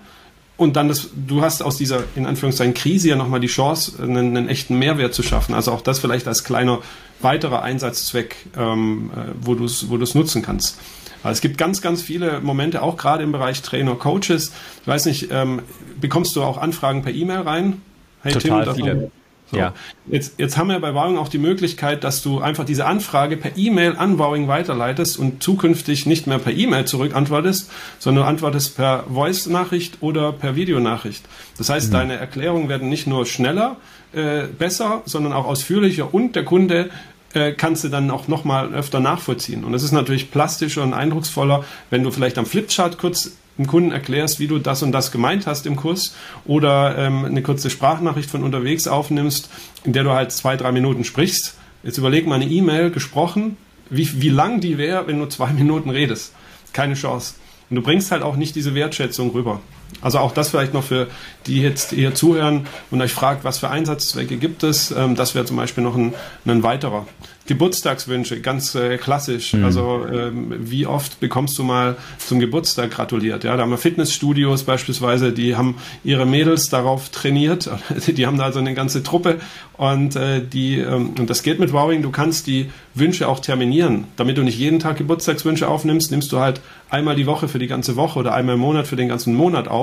Und 0.58 0.76
dann 0.76 0.88
das, 0.88 1.10
du 1.16 1.42
hast 1.42 1.62
aus 1.62 1.78
dieser, 1.78 2.04
in 2.16 2.26
Anführungszeichen, 2.26 2.74
Krise 2.74 3.10
ja 3.10 3.16
nochmal 3.16 3.40
die 3.40 3.48
Chance, 3.48 4.02
einen, 4.02 4.36
einen, 4.36 4.50
echten 4.50 4.80
Mehrwert 4.80 5.14
zu 5.14 5.22
schaffen. 5.22 5.54
Also 5.54 5.72
auch 5.72 5.82
das 5.82 6.00
vielleicht 6.00 6.28
als 6.28 6.44
kleiner 6.44 6.80
weiterer 7.22 7.62
Einsatzzweck, 7.62 8.36
ähm, 8.58 9.12
äh, 9.16 9.34
wo 9.40 9.54
du 9.54 9.66
es 9.66 9.90
wo 9.90 9.98
nutzen 9.98 10.42
kannst. 10.42 10.80
Also 11.24 11.34
es 11.34 11.42
gibt 11.42 11.58
ganz, 11.58 11.82
ganz 11.82 12.02
viele 12.02 12.40
Momente, 12.42 12.82
auch 12.82 12.98
gerade 12.98 13.24
im 13.24 13.32
Bereich 13.32 13.62
Trainer, 13.62 13.96
Coaches. 13.96 14.54
Ich 14.82 14.88
weiß 14.88 15.06
nicht, 15.06 15.30
ähm, 15.32 15.62
bekommst 16.00 16.36
du 16.36 16.44
auch 16.44 16.58
Anfragen 16.58 17.02
per 17.02 17.14
E-Mail 17.14 17.42
rein? 17.42 17.82
Hey 18.22 18.34
Total 18.34 18.66
Tim, 18.66 18.76
viele. 18.76 19.12
So. 19.50 19.58
Ja. 19.58 19.74
Jetzt, 20.08 20.40
jetzt 20.40 20.58
haben 20.58 20.68
wir 20.68 20.80
bei 20.80 20.94
Wowing 20.94 21.18
auch 21.18 21.30
die 21.30 21.38
Möglichkeit, 21.38 22.04
dass 22.04 22.22
du 22.22 22.42
einfach 22.42 22.66
diese 22.66 22.86
Anfrage 22.86 23.38
per 23.38 23.52
E-Mail 23.56 23.96
an 23.98 24.20
Wowing 24.20 24.50
weiterleitest 24.50 25.18
und 25.18 25.42
zukünftig 25.42 26.06
nicht 26.06 26.28
mehr 26.28 26.40
per 26.40 26.52
E-Mail 26.52 26.86
zurückantwortest, 26.86 27.72
sondern 27.98 28.26
du 28.26 28.30
antwortest 28.30 28.76
per 28.76 29.06
Voice-Nachricht 29.10 29.98
oder 30.02 30.34
per 30.34 30.56
Videonachricht. 30.58 31.24
Das 31.58 31.70
heißt, 31.70 31.90
mhm. 31.90 31.94
deine 31.94 32.16
Erklärungen 32.18 32.68
werden 32.68 32.90
nicht 32.90 33.08
nur 33.08 33.26
schneller, 33.26 33.78
äh, 34.14 34.44
besser, 34.48 35.02
sondern 35.06 35.32
auch 35.32 35.46
ausführlicher 35.46 36.14
und 36.14 36.36
der 36.36 36.44
Kunde 36.44 36.90
äh, 37.38 37.54
kannst 37.54 37.84
du 37.84 37.90
dann 37.90 38.10
auch 38.12 38.28
nochmal 38.28 38.74
öfter 38.74 39.00
nachvollziehen. 39.00 39.64
Und 39.64 39.74
es 39.74 39.84
ist 39.84 39.92
natürlich 39.92 40.32
plastischer 40.32 40.84
und 40.84 40.94
eindrucksvoller, 40.94 41.64
wenn 41.90 42.04
du 42.04 42.12
vielleicht 42.12 42.38
am 42.38 42.46
Flipchart 42.46 42.98
kurz 42.98 43.32
dem 43.58 43.68
Kunden 43.68 43.92
erklärst, 43.92 44.40
wie 44.40 44.48
du 44.48 44.60
das 44.60 44.84
und 44.84 44.92
das 44.92 45.12
gemeint 45.12 45.48
hast 45.48 45.66
im 45.66 45.76
Kurs 45.76 46.16
oder 46.46 46.98
ähm, 46.98 47.26
eine 47.26 47.42
kurze 47.42 47.70
Sprachnachricht 47.70 48.30
von 48.30 48.44
unterwegs 48.44 48.88
aufnimmst, 48.88 49.50
in 49.84 49.94
der 49.94 50.04
du 50.04 50.12
halt 50.12 50.32
zwei, 50.32 50.56
drei 50.58 50.72
Minuten 50.72 51.04
sprichst. 51.04 51.56
Jetzt 51.84 51.98
überleg 51.98 52.28
mal 52.28 52.36
eine 52.36 52.46
E-Mail 52.46 52.92
gesprochen, 52.92 53.58
wie, 53.90 54.22
wie 54.22 54.30
lang 54.30 54.60
die 54.60 54.78
wäre, 54.78 55.08
wenn 55.08 55.20
du 55.20 55.26
zwei 55.28 55.48
Minuten 55.54 55.90
redest. 55.90 56.34
Keine 56.74 56.94
Chance. 56.94 57.36
Und 57.70 57.76
du 57.78 57.82
bringst 57.82 58.12
halt 58.12 58.22
auch 58.22 58.36
nicht 58.36 58.56
diese 58.56 58.76
Wertschätzung 58.76 59.32
rüber. 59.32 59.60
Also 60.02 60.20
auch 60.20 60.32
das 60.32 60.50
vielleicht 60.50 60.74
noch 60.74 60.84
für 60.84 61.08
die 61.48 61.62
jetzt 61.62 61.92
hier 61.92 62.14
zuhören 62.14 62.68
und 62.92 63.02
euch 63.02 63.14
fragt, 63.14 63.44
was 63.44 63.58
für 63.58 63.70
Einsatzzwecke 63.70 64.38
gibt 64.38 64.64
es. 64.64 64.92
Ähm, 64.92 65.16
das 65.16 65.34
wäre 65.34 65.46
zum 65.46 65.58
Beispiel 65.58 65.84
noch 65.84 65.96
ein, 65.96 66.14
ein 66.46 66.64
weiterer. 66.64 67.06
Geburtstagswünsche, 67.48 68.42
ganz 68.42 68.76
äh, 68.76 68.98
klassisch. 68.98 69.54
Mhm. 69.54 69.64
Also 69.64 70.06
ähm, 70.06 70.54
wie 70.60 70.86
oft 70.86 71.20
bekommst 71.20 71.58
du 71.58 71.64
mal 71.64 71.96
zum 72.18 72.40
Geburtstag 72.40 72.92
gratuliert? 72.92 73.46
Ja, 73.46 73.56
da 73.56 73.64
haben 73.64 73.72
wir 73.72 73.78
Fitnessstudios 73.78 74.64
beispielsweise, 74.64 75.32
die 75.32 75.56
haben 75.56 75.76
ihre 76.04 76.26
Mädels 76.26 76.70
darauf 76.70 77.10
trainiert. 77.10 77.70
Die 78.08 78.26
haben 78.26 78.38
da 78.38 78.46
also 78.46 78.60
eine 78.60 78.74
ganze 78.74 79.04
Truppe 79.04 79.40
und 79.78 80.16
äh, 80.16 80.42
die 80.42 80.80
ähm, 80.80 81.14
und 81.18 81.30
das 81.30 81.44
geht 81.44 81.60
mit 81.60 81.72
Wowing. 81.72 82.02
Du 82.02 82.10
kannst 82.10 82.48
die 82.48 82.70
Wünsche 82.94 83.28
auch 83.28 83.40
terminieren, 83.40 84.06
damit 84.18 84.38
du 84.38 84.44
nicht 84.44 84.58
jeden 84.58 84.80
Tag 84.80 84.98
Geburtstagswünsche 84.98 85.68
aufnimmst. 85.68 86.12
Nimmst 86.12 86.32
du 86.32 86.40
halt 86.40 86.62
einmal 86.90 87.16
die 87.16 87.28
Woche 87.28 87.48
für 87.48 87.60
die 87.60 87.68
ganze 87.68 87.96
Woche 87.96 88.20
oder 88.20 88.34
einmal 88.34 88.56
im 88.56 88.62
Monat 88.62 88.88
für 88.88 88.96
den 88.96 89.08
ganzen 89.08 89.36
Monat 89.36 89.68
auf 89.68 89.77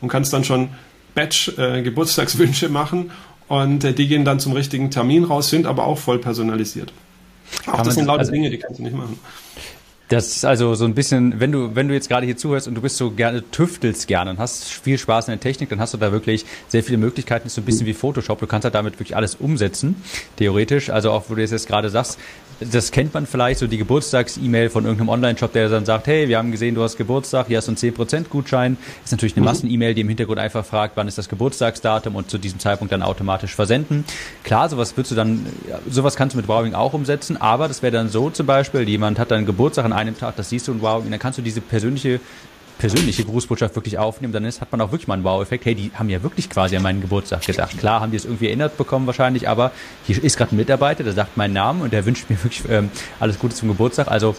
und 0.00 0.08
kannst 0.08 0.32
dann 0.32 0.44
schon 0.44 0.68
Batch 1.14 1.56
äh, 1.58 1.82
Geburtstagswünsche 1.82 2.68
machen 2.68 3.10
und 3.48 3.84
äh, 3.84 3.92
die 3.92 4.08
gehen 4.08 4.24
dann 4.24 4.40
zum 4.40 4.52
richtigen 4.52 4.90
Termin 4.90 5.24
raus, 5.24 5.48
sind 5.48 5.66
aber 5.66 5.86
auch 5.86 5.98
voll 5.98 6.18
personalisiert. 6.18 6.92
Ach, 7.66 7.82
das 7.82 7.94
sind 7.94 8.06
lauter 8.06 8.20
also, 8.20 8.32
Dinge, 8.32 8.50
die 8.50 8.58
kannst 8.58 8.78
du 8.78 8.82
nicht 8.82 8.96
machen. 8.96 9.18
Das 10.08 10.36
ist 10.36 10.44
also 10.44 10.76
so 10.76 10.84
ein 10.84 10.94
bisschen, 10.94 11.40
wenn 11.40 11.50
du, 11.50 11.74
wenn 11.74 11.88
du 11.88 11.94
jetzt 11.94 12.08
gerade 12.08 12.24
hier 12.26 12.36
zuhörst 12.36 12.68
und 12.68 12.76
du 12.76 12.80
bist 12.80 12.96
so 12.96 13.10
gerne, 13.10 13.42
tüftelst 13.50 14.06
gerne 14.06 14.30
und 14.30 14.38
hast 14.38 14.64
viel 14.64 14.98
Spaß 14.98 15.26
in 15.26 15.32
der 15.32 15.40
Technik, 15.40 15.68
dann 15.68 15.80
hast 15.80 15.94
du 15.94 15.98
da 15.98 16.12
wirklich 16.12 16.46
sehr 16.68 16.84
viele 16.84 16.96
Möglichkeiten. 16.96 17.44
Das 17.44 17.52
ist 17.52 17.56
so 17.56 17.62
ein 17.62 17.64
bisschen 17.64 17.86
wie 17.86 17.92
Photoshop. 17.92 18.38
Du 18.38 18.46
kannst 18.46 18.64
halt 18.64 18.76
damit 18.76 18.94
wirklich 18.94 19.16
alles 19.16 19.34
umsetzen, 19.34 19.96
theoretisch. 20.36 20.90
Also 20.90 21.10
auch, 21.10 21.24
wo 21.28 21.34
du 21.34 21.40
jetzt 21.40 21.66
gerade 21.66 21.90
sagst, 21.90 22.20
das 22.60 22.90
kennt 22.90 23.12
man 23.12 23.26
vielleicht, 23.26 23.60
so 23.60 23.66
die 23.66 23.76
Geburtstags-E-Mail 23.76 24.70
von 24.70 24.84
irgendeinem 24.84 25.10
Online-Shop, 25.10 25.52
der 25.52 25.68
dann 25.68 25.84
sagt, 25.84 26.06
hey, 26.06 26.28
wir 26.28 26.38
haben 26.38 26.52
gesehen, 26.52 26.74
du 26.74 26.82
hast 26.82 26.96
Geburtstag, 26.96 27.48
hier 27.48 27.58
hast 27.58 27.68
du 27.68 27.72
einen 27.72 27.94
10% 27.94 28.28
Gutschein. 28.28 28.78
Ist 29.04 29.12
natürlich 29.12 29.34
eine 29.34 29.42
mhm. 29.42 29.46
Massen-E-Mail, 29.46 29.94
die 29.94 30.00
im 30.00 30.08
Hintergrund 30.08 30.38
einfach 30.38 30.64
fragt, 30.64 30.96
wann 30.96 31.06
ist 31.06 31.18
das 31.18 31.28
Geburtstagsdatum 31.28 32.16
und 32.16 32.30
zu 32.30 32.38
diesem 32.38 32.58
Zeitpunkt 32.58 32.92
dann 32.92 33.02
automatisch 33.02 33.54
versenden. 33.54 34.04
Klar, 34.42 34.68
sowas 34.68 34.96
würdest 34.96 35.12
du 35.12 35.16
dann, 35.16 35.44
sowas 35.88 36.16
kannst 36.16 36.34
du 36.34 36.38
mit 36.38 36.48
Wowing 36.48 36.74
auch 36.74 36.94
umsetzen, 36.94 37.36
aber 37.36 37.68
das 37.68 37.82
wäre 37.82 37.92
dann 37.92 38.08
so 38.08 38.30
zum 38.30 38.46
Beispiel, 38.46 38.88
jemand 38.88 39.18
hat 39.18 39.30
dann 39.30 39.44
Geburtstag 39.44 39.84
an 39.84 39.92
einem 39.92 40.18
Tag, 40.18 40.36
das 40.36 40.48
siehst 40.48 40.68
du 40.68 40.72
in 40.72 40.80
Wowing, 40.80 41.10
dann 41.10 41.20
kannst 41.20 41.38
du 41.38 41.42
diese 41.42 41.60
persönliche 41.60 42.20
persönliche 42.78 43.24
Grußbotschaft 43.24 43.74
wirklich 43.74 43.98
aufnehmen, 43.98 44.32
dann 44.32 44.44
ist, 44.44 44.60
hat 44.60 44.70
man 44.72 44.80
auch 44.80 44.92
wirklich 44.92 45.08
mal 45.08 45.14
einen 45.14 45.24
Wow-Effekt. 45.24 45.64
Hey, 45.64 45.74
die 45.74 45.90
haben 45.94 46.08
ja 46.10 46.22
wirklich 46.22 46.50
quasi 46.50 46.76
an 46.76 46.82
meinen 46.82 47.00
Geburtstag 47.00 47.44
gedacht. 47.46 47.78
Klar 47.78 48.00
haben 48.00 48.10
die 48.10 48.16
es 48.16 48.24
irgendwie 48.24 48.46
erinnert 48.46 48.76
bekommen 48.76 49.06
wahrscheinlich, 49.06 49.48
aber 49.48 49.72
hier 50.06 50.22
ist 50.22 50.36
gerade 50.36 50.54
ein 50.54 50.56
Mitarbeiter, 50.56 51.04
der 51.04 51.12
sagt 51.12 51.36
meinen 51.36 51.54
Namen 51.54 51.80
und 51.80 51.92
der 51.92 52.04
wünscht 52.04 52.28
mir 52.28 52.42
wirklich 52.42 52.62
ähm, 52.68 52.90
alles 53.18 53.38
Gute 53.38 53.54
zum 53.54 53.68
Geburtstag. 53.68 54.08
Also 54.08 54.36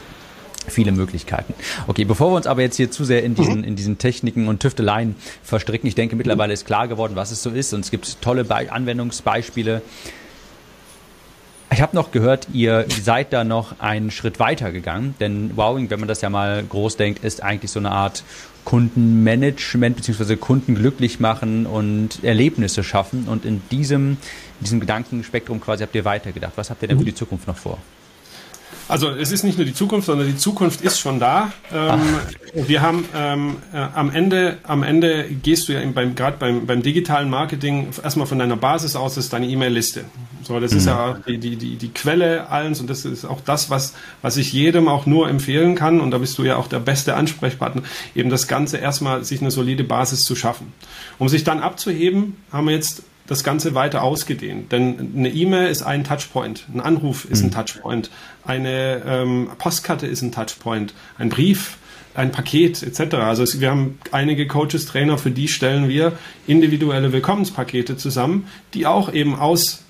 viele 0.67 0.91
Möglichkeiten. 0.91 1.53
Okay, 1.87 2.03
bevor 2.03 2.31
wir 2.31 2.35
uns 2.35 2.47
aber 2.47 2.61
jetzt 2.61 2.75
hier 2.75 2.91
zu 2.91 3.05
sehr 3.05 3.23
in 3.23 3.35
diesen, 3.35 3.63
in 3.63 3.75
diesen 3.75 3.97
Techniken 3.97 4.47
und 4.47 4.59
Tüfteleien 4.59 5.15
verstricken, 5.41 5.87
ich 5.87 5.95
denke 5.95 6.15
mittlerweile 6.15 6.53
ist 6.53 6.65
klar 6.65 6.87
geworden, 6.87 7.13
was 7.15 7.31
es 7.31 7.41
so 7.41 7.49
ist 7.49 7.73
und 7.73 7.81
es 7.81 7.91
gibt 7.91 8.21
tolle 8.21 8.43
Be 8.43 8.71
Anwendungsbeispiele. 8.71 9.81
Ich 11.69 11.81
habe 11.81 11.95
noch 11.95 12.11
gehört, 12.11 12.47
ihr 12.53 12.85
seid 12.89 13.33
da 13.33 13.43
noch 13.43 13.79
einen 13.79 14.09
Schritt 14.09 14.39
weiter 14.39 14.71
gegangen, 14.71 15.15
denn 15.19 15.55
Wowing, 15.57 15.89
wenn 15.89 15.99
man 15.99 16.07
das 16.07 16.21
ja 16.21 16.29
mal 16.29 16.63
groß 16.63 16.95
denkt, 16.95 17.23
ist 17.23 17.43
eigentlich 17.43 17.71
so 17.71 17.79
eine 17.79 17.91
Art 17.91 18.23
Kundenmanagement 18.63 19.95
bzw. 19.95 20.35
Kunden 20.35 20.75
glücklich 20.75 21.19
machen 21.19 21.65
und 21.65 22.23
Erlebnisse 22.23 22.83
schaffen. 22.83 23.27
Und 23.27 23.45
in 23.45 23.61
diesem, 23.71 24.11
in 24.59 24.63
diesem 24.63 24.79
Gedankenspektrum 24.79 25.61
quasi 25.61 25.83
habt 25.83 25.95
ihr 25.95 26.03
weitergedacht. 26.03 26.53
Was 26.55 26.69
habt 26.69 26.81
ihr 26.81 26.89
denn 26.89 26.99
für 26.99 27.05
die 27.05 27.15
Zukunft 27.15 27.47
noch 27.47 27.57
vor? 27.57 27.77
Also 28.89 29.09
es 29.09 29.31
ist 29.31 29.43
nicht 29.43 29.57
nur 29.57 29.65
die 29.65 29.73
Zukunft, 29.73 30.05
sondern 30.05 30.27
die 30.27 30.37
Zukunft 30.37 30.81
ist 30.81 30.99
schon 30.99 31.19
da. 31.19 31.51
Ähm, 31.73 31.99
wir 32.53 32.81
haben 32.81 33.05
ähm, 33.13 33.57
äh, 33.73 33.77
am 33.77 34.09
Ende, 34.11 34.59
am 34.63 34.83
Ende 34.83 35.25
gehst 35.25 35.67
du 35.67 35.73
ja 35.73 35.81
beim, 35.93 36.15
gerade 36.15 36.37
beim, 36.37 36.65
beim 36.65 36.81
digitalen 36.81 37.29
Marketing 37.29 37.89
erstmal 38.01 38.27
von 38.27 38.39
deiner 38.39 38.55
Basis 38.55 38.95
aus, 38.95 39.15
das 39.15 39.25
ist 39.25 39.33
deine 39.33 39.47
E-Mail-Liste. 39.47 40.05
So, 40.43 40.59
das 40.61 40.71
mhm. 40.71 40.77
ist 40.77 40.85
ja 40.85 41.19
die, 41.27 41.37
die, 41.37 41.57
die, 41.57 41.75
die 41.75 41.89
Quelle 41.89 42.49
allens 42.49 42.79
und 42.79 42.89
das 42.89 43.03
ist 43.03 43.25
auch 43.25 43.41
das, 43.41 43.69
was, 43.69 43.93
was 44.21 44.37
ich 44.37 44.53
jedem 44.53 44.87
auch 44.87 45.05
nur 45.05 45.29
empfehlen 45.29 45.75
kann. 45.75 45.99
Und 45.99 46.11
da 46.11 46.19
bist 46.19 46.37
du 46.37 46.45
ja 46.45 46.55
auch 46.55 46.67
der 46.67 46.79
beste 46.79 47.15
Ansprechpartner, 47.15 47.83
eben 48.15 48.29
das 48.29 48.47
Ganze 48.47 48.77
erstmal 48.77 49.25
sich 49.25 49.41
eine 49.41 49.51
solide 49.51 49.83
Basis 49.83 50.23
zu 50.23 50.35
schaffen. 50.35 50.71
Um 51.19 51.27
sich 51.27 51.43
dann 51.43 51.59
abzuheben, 51.59 52.37
haben 52.51 52.67
wir 52.67 52.73
jetzt 52.73 53.03
das 53.27 53.43
Ganze 53.43 53.75
weiter 53.75 54.03
ausgedehnt. 54.03 54.71
Denn 54.71 55.13
eine 55.15 55.29
E-Mail 55.29 55.69
ist 55.69 55.83
ein 55.83 56.03
Touchpoint, 56.03 56.65
ein 56.73 56.79
Anruf 56.79 57.25
ist 57.25 57.43
ein 57.43 57.47
mhm. 57.47 57.51
Touchpoint, 57.51 58.09
eine 58.45 59.03
ähm, 59.05 59.49
Postkarte 59.57 60.07
ist 60.07 60.21
ein 60.21 60.31
Touchpoint, 60.31 60.93
ein 61.17 61.29
Brief, 61.29 61.77
ein 62.15 62.31
Paket 62.31 62.81
etc. 62.81 63.15
Also 63.15 63.43
es, 63.43 63.59
wir 63.59 63.69
haben 63.69 63.99
einige 64.11 64.47
Coaches, 64.47 64.87
Trainer, 64.87 65.17
für 65.17 65.29
die 65.29 65.47
stellen 65.47 65.87
wir 65.87 66.13
individuelle 66.47 67.11
Willkommenspakete 67.11 67.95
zusammen, 67.97 68.47
die 68.73 68.87
auch 68.87 69.13
eben 69.13 69.35
aus 69.35 69.83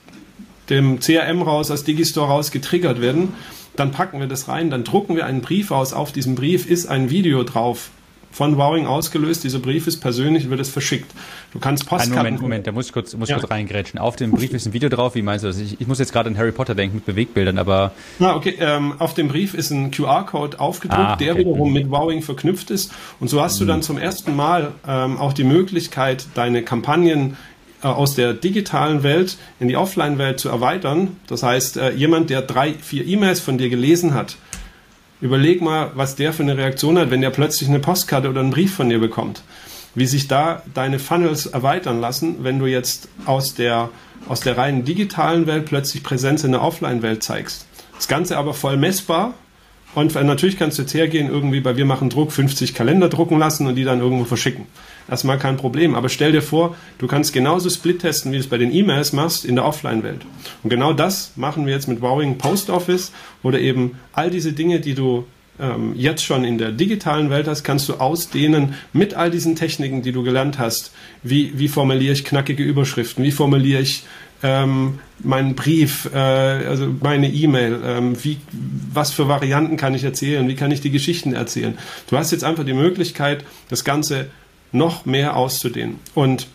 dem 0.70 1.00
CRM 1.00 1.42
raus, 1.42 1.72
aus 1.72 1.86
Digistore 1.86 2.28
raus 2.28 2.52
getriggert 2.52 3.00
werden. 3.00 3.34
Dann 3.78 3.92
packen 3.92 4.20
wir 4.20 4.28
das 4.28 4.50
rein, 4.50 4.70
dann 4.70 4.84
drucken 4.84 5.16
wir 5.16 5.26
einen 5.26 5.42
Brief 5.42 5.72
aus. 5.72 5.94
Auf 5.94 6.12
diesem 6.12 6.36
Brief 6.36 6.70
ist 6.70 6.88
ein 6.88 7.10
Video 7.10 7.44
drauf 7.44 7.92
von 8.38 8.56
Wowing 8.56 8.86
ausgelöst. 8.86 9.44
Dieser 9.44 9.58
Brief 9.58 9.88
ist 9.88 10.00
persönlich, 10.00 10.48
wird 10.48 10.60
es 10.60 10.70
verschickt. 10.70 11.12
Du 11.54 11.60
kannst 11.60 11.88
Postkarten... 11.88 12.14
Einen 12.18 12.36
Moment, 12.36 12.42
Moment, 12.42 12.68
da 12.68 12.72
muss 12.72 12.86
ich 12.86 12.94
kurz, 12.94 13.16
muss 13.16 13.30
ja. 13.30 13.40
kurz 13.40 13.50
reingrätschen. 13.50 14.00
Auf 14.00 14.16
dem 14.16 14.30
Brief 14.30 14.54
ist 14.54 14.68
ein 14.68 14.74
Video 14.74 14.90
drauf. 14.90 15.16
Wie 15.16 15.24
meinst 15.24 15.44
du 15.44 15.48
das? 15.48 15.58
Ich, 15.58 15.82
ich 15.82 15.88
muss 15.88 15.98
jetzt 15.98 16.14
gerade 16.14 16.30
an 16.30 16.38
Harry 16.38 16.52
Potter 16.52 16.76
denken 16.76 16.98
mit 16.98 17.06
Bewegbildern, 17.08 17.58
aber... 17.58 17.94
Na, 18.20 18.36
okay. 18.36 18.56
Ähm, 18.60 18.94
auf 19.00 19.16
dem 19.16 19.28
Brief 19.28 19.56
ist 19.56 19.72
ein 19.72 19.90
QR-Code 19.90 20.60
aufgedruckt, 20.60 21.02
ah, 21.02 21.14
okay. 21.16 21.26
der 21.26 21.38
wiederum 21.38 21.74
mit 21.74 21.90
Wowing 21.90 22.22
verknüpft 22.22 22.70
ist. 22.70 22.94
Und 23.20 23.28
so 23.28 23.42
hast 23.42 23.60
du 23.60 23.66
dann 23.66 23.82
zum 23.82 23.98
ersten 23.98 24.36
Mal 24.36 24.72
ähm, 24.88 25.18
auch 25.18 25.34
die 25.34 25.44
Möglichkeit, 25.44 26.28
deine 26.36 26.62
Kampagnen 26.62 27.38
äh, 27.82 27.88
aus 27.88 28.14
der 28.14 28.34
digitalen 28.34 29.02
Welt 29.02 29.38
in 29.60 29.68
die 29.68 29.78
Offline-Welt 29.78 30.40
zu 30.40 30.50
erweitern. 30.50 31.18
Das 31.26 31.42
heißt, 31.42 31.78
äh, 31.78 31.92
jemand, 31.94 32.30
der 32.30 32.44
drei, 32.44 32.74
vier 32.74 33.04
E-Mails 33.04 33.40
von 33.40 33.58
dir 33.58 33.70
gelesen 33.70 34.14
hat, 34.14 34.38
Überleg 35.20 35.62
mal, 35.62 35.92
was 35.96 36.16
der 36.16 36.32
für 36.32 36.44
eine 36.44 36.58
Reaktion 36.58 36.98
hat, 36.98 37.10
wenn 37.10 37.22
der 37.22 37.32
plötzlich 37.32 37.70
eine 37.70 37.80
Postkarte 37.80 38.30
oder 38.30 38.42
einen 38.42 38.52
Brief 38.52 38.76
von 38.76 38.90
dir 38.90 39.00
bekommt. 39.00 39.42
Wie 39.96 40.06
sich 40.06 40.28
da 40.28 40.62
deine 40.74 41.00
Funnels 41.00 41.48
erweitern 41.48 42.00
lassen, 42.00 42.44
wenn 42.44 42.60
du 42.60 42.68
jetzt 42.68 43.10
aus 43.26 43.56
der, 43.56 43.90
aus 44.28 44.42
der 44.42 44.58
reinen 44.58 44.86
digitalen 44.86 45.48
Welt 45.48 45.66
plötzlich 45.66 46.04
Präsenz 46.04 46.44
in 46.44 46.52
der 46.52 46.62
Offline-Welt 46.62 47.24
zeigst. 47.24 47.66
Das 47.96 48.08
Ganze 48.08 48.38
aber 48.38 48.54
voll 48.54 48.78
messbar 48.78 49.34
und 49.98 50.14
natürlich 50.14 50.58
kannst 50.58 50.78
du 50.78 50.84
jetzt 50.84 50.94
hergehen, 50.94 51.30
irgendwie 51.30 51.60
bei 51.60 51.76
Wir 51.76 51.86
machen 51.86 52.10
Druck 52.10 52.32
50 52.32 52.74
Kalender 52.74 53.10
drucken 53.10 53.40
lassen 53.40 53.66
und 53.68 53.76
die 53.76 53.84
dann 53.84 54.00
irgendwo 54.00 54.26
verschicken 54.26 54.66
erstmal 55.10 55.40
kein 55.40 55.58
Problem. 55.58 55.96
Aber 55.96 56.10
stell 56.10 56.32
dir 56.32 56.42
vor, 56.42 56.76
du 57.00 57.08
kannst 57.08 57.34
genauso 57.34 57.70
Split 57.70 58.00
testen, 58.00 58.32
wie 58.32 58.36
du 58.36 58.42
es 58.42 58.48
bei 58.48 58.58
den 58.58 58.74
E-Mails 58.74 59.14
machst, 59.14 59.46
in 59.46 59.56
der 59.56 59.66
Offline-Welt. 59.66 60.22
Und 60.64 60.70
genau 60.70 60.94
das 60.94 61.32
machen 61.36 61.66
wir 61.66 61.74
jetzt 61.74 61.88
mit 61.88 62.02
Wowing 62.02 62.38
Post 62.38 62.70
Office, 62.70 63.12
oder 63.44 63.60
eben 63.60 63.98
all 64.14 64.30
diese 64.30 64.54
Dinge, 64.54 64.80
die 64.80 64.94
du 64.94 65.26
ähm, 65.60 65.94
jetzt 65.96 66.24
schon 66.24 66.44
in 66.44 66.58
der 66.58 66.72
digitalen 66.72 67.30
Welt 67.30 67.48
hast, 67.48 67.64
kannst 67.64 67.90
du 67.90 67.96
ausdehnen 67.96 68.76
mit 68.94 69.16
all 69.16 69.32
diesen 69.32 69.56
Techniken, 69.56 70.02
die 70.02 70.12
du 70.12 70.24
gelernt 70.24 70.60
hast. 70.60 70.92
Wie, 71.24 71.58
wie 71.58 71.68
formuliere 71.68 72.14
ich 72.14 72.26
knackige 72.26 72.64
Überschriften? 72.64 73.24
Wie 73.24 73.32
formuliere 73.32 73.82
ich 73.82 74.04
ähm, 74.44 75.00
meinen 75.20 75.56
Brief, 75.56 76.10
äh, 76.14 76.18
also 76.18 76.94
meine 77.02 77.30
E-Mail, 77.30 77.80
ähm, 77.84 78.24
wie, 78.24 78.38
was 78.94 79.12
für 79.12 79.28
Varianten 79.28 79.78
kann 79.78 79.94
ich 79.96 80.04
erzählen, 80.04 80.48
wie 80.48 80.56
kann 80.56 80.72
ich 80.72 80.82
die 80.82 80.92
Geschichten 80.92 81.34
erzählen. 81.34 81.78
Du 82.10 82.18
hast 82.18 82.32
jetzt 82.32 82.44
einfach 82.44 82.64
die 82.64 82.74
Möglichkeit, 82.74 83.44
das 83.70 83.84
Ganze 83.84 84.28
noch 84.72 85.06
mehr 85.06 85.36
auszudehnen. 85.36 86.00
Und 86.14 86.48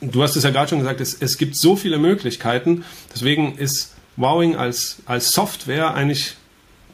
du 0.00 0.22
hast 0.22 0.36
es 0.36 0.44
ja 0.44 0.50
gerade 0.50 0.68
schon 0.68 0.78
gesagt, 0.78 1.00
es, 1.00 1.14
es 1.14 1.38
gibt 1.38 1.56
so 1.56 1.76
viele 1.76 1.98
Möglichkeiten. 1.98 2.84
Deswegen 3.14 3.56
ist 3.56 3.94
Wowing 4.16 4.56
als, 4.56 4.98
als 5.06 5.32
Software 5.32 5.94
eigentlich 5.94 6.36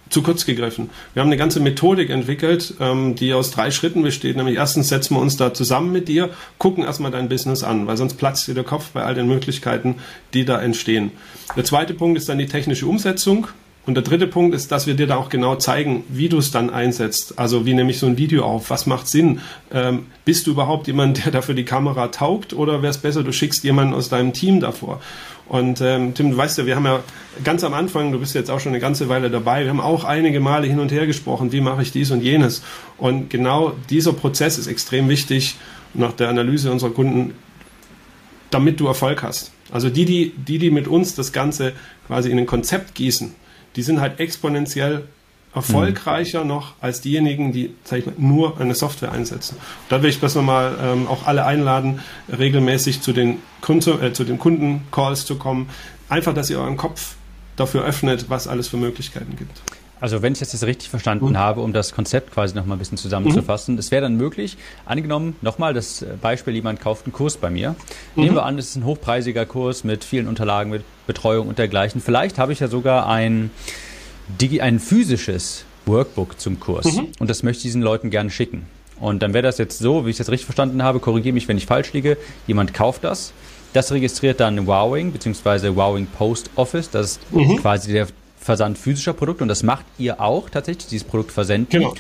zu 0.09 0.23
kurz 0.23 0.47
gegriffen. 0.47 0.91
Wir 1.15 1.21
haben 1.21 1.29
eine 1.29 1.37
ganze 1.37 1.61
Methodik 1.61 2.11
entwickelt, 2.11 2.75
ähm, 2.81 3.15
die 3.15 3.35
aus 3.35 3.51
drei 3.51 3.71
Schritten 3.71 4.03
besteht. 4.03 4.37
Nämlich 4.37 4.57
erstens 4.57 4.89
setzen 4.89 5.17
wir 5.17 5.21
uns 5.21 5.37
da 5.37 5.53
zusammen 5.53 5.93
mit 5.93 6.09
dir, 6.09 6.31
gucken 6.59 6.85
erstmal 6.85 7.11
dein 7.11 7.29
Business 7.29 7.63
an, 7.63 7.87
weil 7.87 7.97
sonst 7.97 8.15
platzt 8.15 8.47
dir 8.49 8.55
der 8.55 8.65
Kopf 8.65 8.91
bei 8.91 9.03
all 9.03 9.15
den 9.15 9.27
Möglichkeiten, 9.27 9.97
die 10.35 10.45
da 10.45 10.61
entstehen. 10.61 11.13
Der 11.57 11.65
zweite 11.65 11.95
Punkt 11.95 12.19
ist 12.19 12.29
dann 12.29 12.39
die 12.39 12.47
technische 12.47 12.87
Umsetzung. 12.87 13.49
Und 13.87 13.95
der 13.95 14.03
dritte 14.03 14.27
Punkt 14.27 14.53
ist, 14.53 14.73
dass 14.73 14.89
wir 14.89 14.95
dir 14.95 15.07
da 15.07 15.17
auch 15.17 15.29
genau 15.29 15.55
zeigen, 15.55 16.03
wie 16.09 16.29
du 16.29 16.39
es 16.39 16.51
dann 16.51 16.71
einsetzt. 16.71 17.39
Also 17.39 17.67
wie 17.67 17.75
nehme 17.75 17.93
ich 17.93 18.01
so 18.01 18.07
ein 18.07 18.19
Video 18.19 18.45
auf? 18.45 18.69
Was 18.69 18.87
macht 18.87 19.07
Sinn? 19.07 19.41
Ähm, 19.73 20.07
bist 20.25 20.49
du 20.49 20.51
überhaupt 20.51 20.89
jemand, 20.89 21.25
der 21.25 21.31
dafür 21.31 21.55
die 21.55 21.65
Kamera 21.65 22.09
taugt? 22.09 22.53
Oder 22.53 22.83
wäre 22.83 22.91
es 22.91 22.99
besser, 22.99 23.23
du 23.23 23.31
schickst 23.31 23.63
jemanden 23.63 23.95
aus 23.95 24.09
deinem 24.09 24.33
Team 24.33 24.59
davor? 24.59 25.01
Und 25.49 25.81
ähm, 25.81 26.15
Tim, 26.15 26.33
du 26.33 26.37
weißt 26.37 26.59
ja, 26.59 26.67
wir 26.67 26.75
haben 26.75 26.85
ja 26.85 27.05
ganz 27.45 27.63
am 27.63 27.73
Anfang, 27.73 28.11
du 28.11 28.19
bist 28.19 28.35
jetzt 28.35 28.51
auch 28.51 28.59
schon 28.59 28.73
eine 28.73 28.81
ganze 28.81 29.09
Weile 29.09 29.31
dabei, 29.31 29.63
wir 29.63 29.71
haben 29.71 29.81
auch 29.81 30.05
einige 30.05 30.41
Male 30.41 30.67
hin 30.67 30.81
und 30.81 30.91
her 30.91 31.07
gesprochen, 31.07 31.53
wie 31.53 31.61
mache 31.61 31.83
ich 31.83 31.93
dies 31.93 32.11
und 32.11 32.21
jenes. 32.21 32.63
Und 32.99 33.31
genau 33.31 33.75
dieser 33.89 34.13
Prozess 34.13 34.59
ist 34.59 34.67
extrem 34.67 35.09
wichtig 35.09 35.57
nach 35.95 36.13
der 36.13 36.29
Analyse 36.29 36.73
unserer 36.73 36.91
Kunden, 36.91 37.35
damit 38.51 38.81
du 38.81 38.87
Erfolg 38.87 39.23
hast. 39.23 39.53
Also 39.71 39.89
die, 39.89 40.05
die, 40.05 40.33
die, 40.37 40.59
die 40.59 40.71
mit 40.71 40.89
uns 40.89 41.15
das 41.15 41.33
Ganze 41.33 41.73
quasi 42.07 42.31
in 42.31 42.39
ein 42.39 42.47
Konzept 42.47 42.95
gießen, 42.95 43.35
die 43.77 43.83
sind 43.83 44.01
halt 44.01 44.19
exponentiell 44.21 45.05
erfolgreicher 45.57 46.43
mhm. 46.43 46.49
noch 46.49 46.75
als 46.81 47.01
diejenigen, 47.01 47.53
die 47.53 47.75
sag 47.83 48.01
ich 48.01 48.07
mal, 48.07 48.15
nur 48.19 48.61
eine 48.61 48.75
Software 48.75 49.11
einsetzen. 49.11 49.57
da 49.89 50.03
will 50.03 50.11
ich 50.11 50.21
besser 50.21 50.43
mal 50.43 50.77
ähm, 50.81 51.09
auch 51.09 51.27
alle 51.27 51.45
einladen, 51.45 52.01
regelmäßig 52.29 53.01
zu 53.01 53.13
den, 53.13 53.39
Kunde, 53.63 53.93
äh, 54.03 54.13
zu 54.13 54.25
den 54.25 54.39
Kundencalls 54.39 55.25
zu 55.25 55.37
kommen. 55.37 55.69
Einfach, 56.09 56.35
dass 56.35 56.51
ihr 56.51 56.61
euren 56.61 56.77
Kopf 56.77 57.17
dafür 57.57 57.85
öffnet, 57.85 58.27
was 58.29 58.47
alles 58.47 58.69
für 58.69 58.77
Möglichkeiten 58.77 59.35
gibt. 59.37 59.63
Also 59.99 60.21
wenn 60.21 60.35
ich 60.35 60.41
das 60.41 60.53
jetzt 60.53 60.65
richtig 60.65 60.91
verstanden 60.91 61.31
mhm. 61.31 61.39
habe, 61.39 61.63
um 61.63 61.73
das 61.73 61.93
Konzept 61.93 62.35
quasi 62.35 62.55
nochmal 62.55 62.77
ein 62.77 62.79
bisschen 62.79 62.99
zusammenzufassen, 62.99 63.75
mhm. 63.75 63.81
es 63.81 63.91
wäre 63.91 64.03
dann 64.03 64.17
möglich, 64.17 64.59
angenommen, 64.85 65.37
nochmal 65.41 65.73
das 65.73 66.05
Beispiel, 66.21 66.55
jemand 66.55 66.81
kauft 66.81 67.07
einen 67.07 67.15
Kurs 67.15 67.39
bei 67.39 67.49
mir. 67.49 67.75
Mhm. 68.15 68.23
Nehmen 68.23 68.37
wir 68.37 68.45
an, 68.45 68.59
es 68.59 68.69
ist 68.69 68.77
ein 68.77 68.85
hochpreisiger 68.85 69.47
Kurs 69.47 69.85
mit 69.85 70.05
vielen 70.05 70.29
Unterlagen, 70.29 70.71
mit 70.71 70.85
Betreuung 71.07 71.49
und 71.49 71.59
dergleichen. 71.59 72.03
Vielleicht 72.03 72.39
habe 72.39 72.53
ich 72.53 72.61
ja 72.61 72.69
sogar 72.69 73.09
ein, 73.09 73.51
ein 74.61 74.81
physisches 74.81 75.65
Workbook 75.87 76.41
zum 76.41 76.59
Kurs 76.61 76.95
mhm. 76.95 77.09
und 77.19 77.31
das 77.31 77.43
möchte 77.43 77.59
ich 77.59 77.63
diesen 77.65 77.83
Leuten 77.83 78.11
gerne 78.11 78.31
schicken. 78.31 78.67
Und 78.99 79.23
dann 79.23 79.35
wäre 79.35 79.43
das 79.43 79.59
jetzt 79.59 79.79
so, 79.79 80.07
wie 80.07 80.11
ich 80.11 80.17
das 80.17 80.31
richtig 80.31 80.47
verstanden 80.47 80.83
habe, 80.83 81.01
korrigiere 81.01 81.35
mich, 81.35 81.49
wenn 81.49 81.59
ich 81.59 81.67
falsch 81.67 81.93
liege, 81.93 82.17
jemand 82.47 82.73
kauft 82.73 83.05
das, 83.05 83.33
das 83.73 83.93
registriert 83.93 84.41
dann 84.41 84.67
Wowing 84.67 85.13
bzw. 85.13 85.77
Wowing 85.77 86.07
Post 86.07 86.51
Office, 86.57 86.91
das 86.91 87.13
ist 87.13 87.33
mhm. 87.33 87.59
quasi 87.59 87.93
der 87.93 88.07
Versand 88.39 88.79
physischer 88.79 89.13
Produkte 89.13 89.45
und 89.45 89.49
das 89.49 89.63
macht 89.63 89.85
ihr 89.99 90.21
auch 90.21 90.49
tatsächlich, 90.49 90.87
dieses 90.87 91.07
Produkt 91.07 91.33
versenden. 91.33 91.69
Genau. 91.71 91.95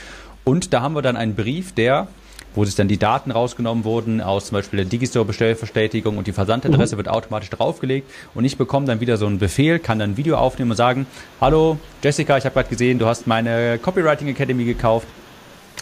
Und 0.44 0.72
da 0.72 0.80
haben 0.80 0.94
wir 0.94 1.02
dann 1.02 1.16
einen 1.16 1.34
Brief, 1.34 1.72
der 1.72 2.08
wo 2.56 2.64
sich 2.64 2.74
dann 2.74 2.88
die 2.88 2.98
Daten 2.98 3.30
rausgenommen 3.30 3.84
wurden 3.84 4.20
aus 4.20 4.46
zum 4.46 4.56
Beispiel 4.56 4.78
der 4.78 4.86
Digistore-Bestellverstetigung 4.86 6.18
und 6.18 6.26
die 6.26 6.32
Versandadresse 6.32 6.96
mhm. 6.96 6.98
wird 6.98 7.08
automatisch 7.08 7.50
draufgelegt 7.50 8.10
und 8.34 8.44
ich 8.44 8.56
bekomme 8.56 8.86
dann 8.86 9.00
wieder 9.00 9.16
so 9.18 9.26
einen 9.26 9.38
Befehl, 9.38 9.78
kann 9.78 9.98
dann 9.98 10.12
ein 10.12 10.16
Video 10.16 10.36
aufnehmen 10.36 10.72
und 10.72 10.76
sagen, 10.76 11.06
hallo 11.40 11.78
Jessica, 12.02 12.36
ich 12.36 12.44
habe 12.44 12.54
gerade 12.54 12.68
gesehen, 12.68 12.98
du 12.98 13.06
hast 13.06 13.26
meine 13.26 13.78
Copywriting 13.78 14.28
Academy 14.28 14.64
gekauft. 14.64 15.06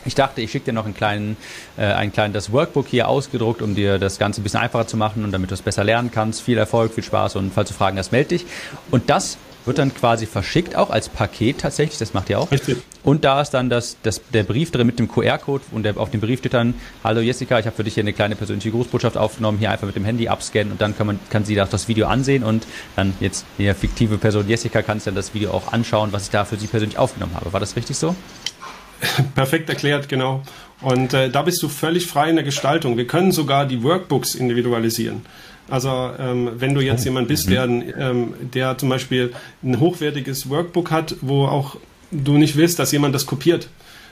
Ich 0.06 0.14
dachte, 0.14 0.42
ich 0.42 0.50
schicke 0.50 0.66
dir 0.66 0.72
noch 0.72 0.84
einen 0.84 0.94
kleinen, 0.94 1.36
äh, 1.78 1.86
ein 1.86 2.12
kleines 2.12 2.52
Workbook 2.52 2.88
hier 2.88 3.08
ausgedruckt, 3.08 3.62
um 3.62 3.74
dir 3.74 3.98
das 3.98 4.18
Ganze 4.18 4.40
ein 4.40 4.44
bisschen 4.44 4.60
einfacher 4.60 4.86
zu 4.86 4.98
machen 4.98 5.24
und 5.24 5.32
damit 5.32 5.50
du 5.50 5.54
es 5.54 5.62
besser 5.62 5.82
lernen 5.82 6.10
kannst. 6.10 6.42
Viel 6.42 6.58
Erfolg, 6.58 6.92
viel 6.92 7.04
Spaß 7.04 7.36
und 7.36 7.54
falls 7.54 7.70
du 7.70 7.74
Fragen 7.74 7.96
hast, 7.96 8.12
melde 8.12 8.30
dich. 8.30 8.44
Und 8.90 9.08
das 9.08 9.38
wird 9.64 9.78
dann 9.78 9.94
quasi 9.94 10.26
verschickt, 10.26 10.76
auch 10.76 10.90
als 10.90 11.08
Paket 11.08 11.58
tatsächlich, 11.58 11.98
das 11.98 12.14
macht 12.14 12.30
ihr 12.30 12.38
auch. 12.38 12.50
Richtig. 12.50 12.78
Und 13.02 13.24
da 13.24 13.40
ist 13.40 13.50
dann 13.50 13.70
das, 13.70 13.96
das, 14.02 14.20
der 14.32 14.42
Brief 14.42 14.70
drin 14.70 14.86
mit 14.86 14.98
dem 14.98 15.08
QR-Code 15.08 15.64
und 15.72 15.84
der, 15.84 15.96
auf 15.98 16.10
dem 16.10 16.20
Brief 16.20 16.40
steht 16.40 16.54
dann, 16.54 16.74
hallo 17.02 17.20
Jessica, 17.20 17.58
ich 17.58 17.66
habe 17.66 17.76
für 17.76 17.84
dich 17.84 17.94
hier 17.94 18.02
eine 18.02 18.12
kleine 18.12 18.36
persönliche 18.36 18.70
Grußbotschaft 18.70 19.16
aufgenommen, 19.16 19.58
hier 19.58 19.70
einfach 19.70 19.86
mit 19.86 19.96
dem 19.96 20.04
Handy 20.04 20.28
abscannen 20.28 20.72
und 20.72 20.80
dann 20.80 20.96
kann 20.96 21.06
man, 21.06 21.18
kann 21.30 21.44
sie 21.44 21.60
auch 21.60 21.68
das 21.68 21.88
Video 21.88 22.06
ansehen 22.06 22.44
und 22.44 22.66
dann 22.96 23.14
jetzt 23.20 23.44
die 23.58 23.72
fiktive 23.74 24.18
Person 24.18 24.48
Jessica 24.48 24.82
kann 24.82 24.98
sich 24.98 25.06
dann 25.06 25.14
das 25.14 25.34
Video 25.34 25.50
auch 25.50 25.72
anschauen, 25.72 26.12
was 26.12 26.24
ich 26.24 26.30
da 26.30 26.44
für 26.44 26.56
sie 26.56 26.66
persönlich 26.66 26.98
aufgenommen 26.98 27.34
habe. 27.34 27.52
War 27.52 27.60
das 27.60 27.76
richtig 27.76 27.96
so? 27.96 28.14
Perfekt 29.34 29.68
erklärt, 29.68 30.08
genau. 30.08 30.42
Und 30.80 31.14
äh, 31.14 31.30
da 31.30 31.42
bist 31.42 31.62
du 31.62 31.68
völlig 31.68 32.06
frei 32.06 32.30
in 32.30 32.36
der 32.36 32.44
Gestaltung. 32.44 32.96
Wir 32.96 33.06
können 33.06 33.32
sogar 33.32 33.66
die 33.66 33.82
Workbooks 33.82 34.34
individualisieren. 34.34 35.24
Also 35.68 36.10
ähm, 36.18 36.52
wenn 36.56 36.74
du 36.74 36.80
jetzt 36.80 37.02
oh. 37.02 37.04
jemand 37.04 37.28
bist, 37.28 37.50
der, 37.50 37.66
mhm. 37.66 37.92
ähm, 37.98 38.34
der 38.52 38.76
zum 38.78 38.88
Beispiel 38.88 39.32
ein 39.62 39.80
hochwertiges 39.80 40.50
Workbook 40.50 40.90
hat, 40.90 41.16
wo 41.20 41.46
auch 41.46 41.76
du 42.10 42.38
nicht 42.38 42.56
willst, 42.56 42.78
dass 42.78 42.92
jemand 42.92 43.14
das 43.14 43.26
kopiert, 43.26 43.68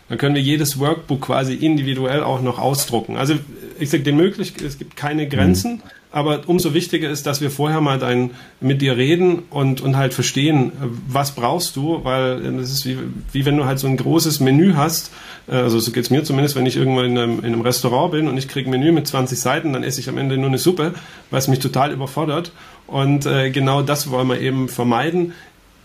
dann 0.09 0.19
können 0.19 0.35
wir 0.35 0.43
jedes 0.43 0.79
Workbook 0.79 1.23
quasi 1.23 1.55
individuell 1.55 2.23
auch 2.23 2.43
noch 2.43 2.59
ausdrucken. 2.59 3.17
Also 3.17 3.35
ich 3.79 3.91
sage 3.91 4.03
dir 4.03 4.13
möglich, 4.13 4.55
es 4.65 4.79
gibt 4.79 4.97
keine 4.97 5.29
Grenzen, 5.29 5.75
mhm. 5.75 5.83
aber 6.11 6.41
umso 6.47 6.75
wichtiger 6.75 7.09
ist, 7.09 7.27
dass 7.27 7.41
wir 7.41 7.51
vorher 7.51 7.81
mal 7.81 7.99
dein, 7.99 8.31
mit 8.61 8.83
dir 8.83 8.97
reden 8.97 9.45
und, 9.51 9.81
und 9.81 9.97
halt 9.97 10.15
verstehen, 10.15 10.73
was 11.09 11.33
brauchst 11.33 11.77
du, 11.77 12.05
weil 12.05 12.41
das 12.59 12.71
ist 12.71 12.87
wie, 12.87 12.99
wie 13.33 13.45
wenn 13.45 13.57
du 13.57 13.65
halt 13.65 13.79
so 13.79 13.87
ein 13.87 13.97
großes 13.97 14.41
Menü 14.41 14.75
hast, 14.75 15.13
äh, 15.49 15.55
also 15.57 15.79
so 15.79 15.93
geht 15.93 16.05
es 16.05 16.11
mir 16.11 16.25
zumindest, 16.25 16.57
wenn 16.57 16.67
ich 16.67 16.77
irgendwann 16.77 17.07
in 17.07 17.19
einem, 17.19 17.39
in 17.39 17.47
einem 17.47 17.61
Restaurant 17.63 18.13
bin 18.13 18.29
und 18.29 18.37
ich 18.37 18.49
kriege 18.49 18.69
ein 18.69 18.71
Menü 18.71 18.93
mit 18.93 19.07
20 19.07 19.39
Seiten, 19.39 19.73
dann 19.73 19.83
esse 19.83 20.01
ich 20.01 20.09
am 20.09 20.19
Ende 20.19 20.37
nur 20.37 20.49
eine 20.49 20.59
Suppe, 20.59 20.95
weil 21.31 21.39
es 21.39 21.49
mich 21.49 21.59
total 21.59 21.93
überfordert. 21.93 22.53
Und 22.87 23.27
äh, 23.27 23.51
genau 23.51 23.83
das 23.83 24.11
wollen 24.11 24.29
wir 24.29 24.41
eben 24.41 24.69
vermeiden. 24.69 25.33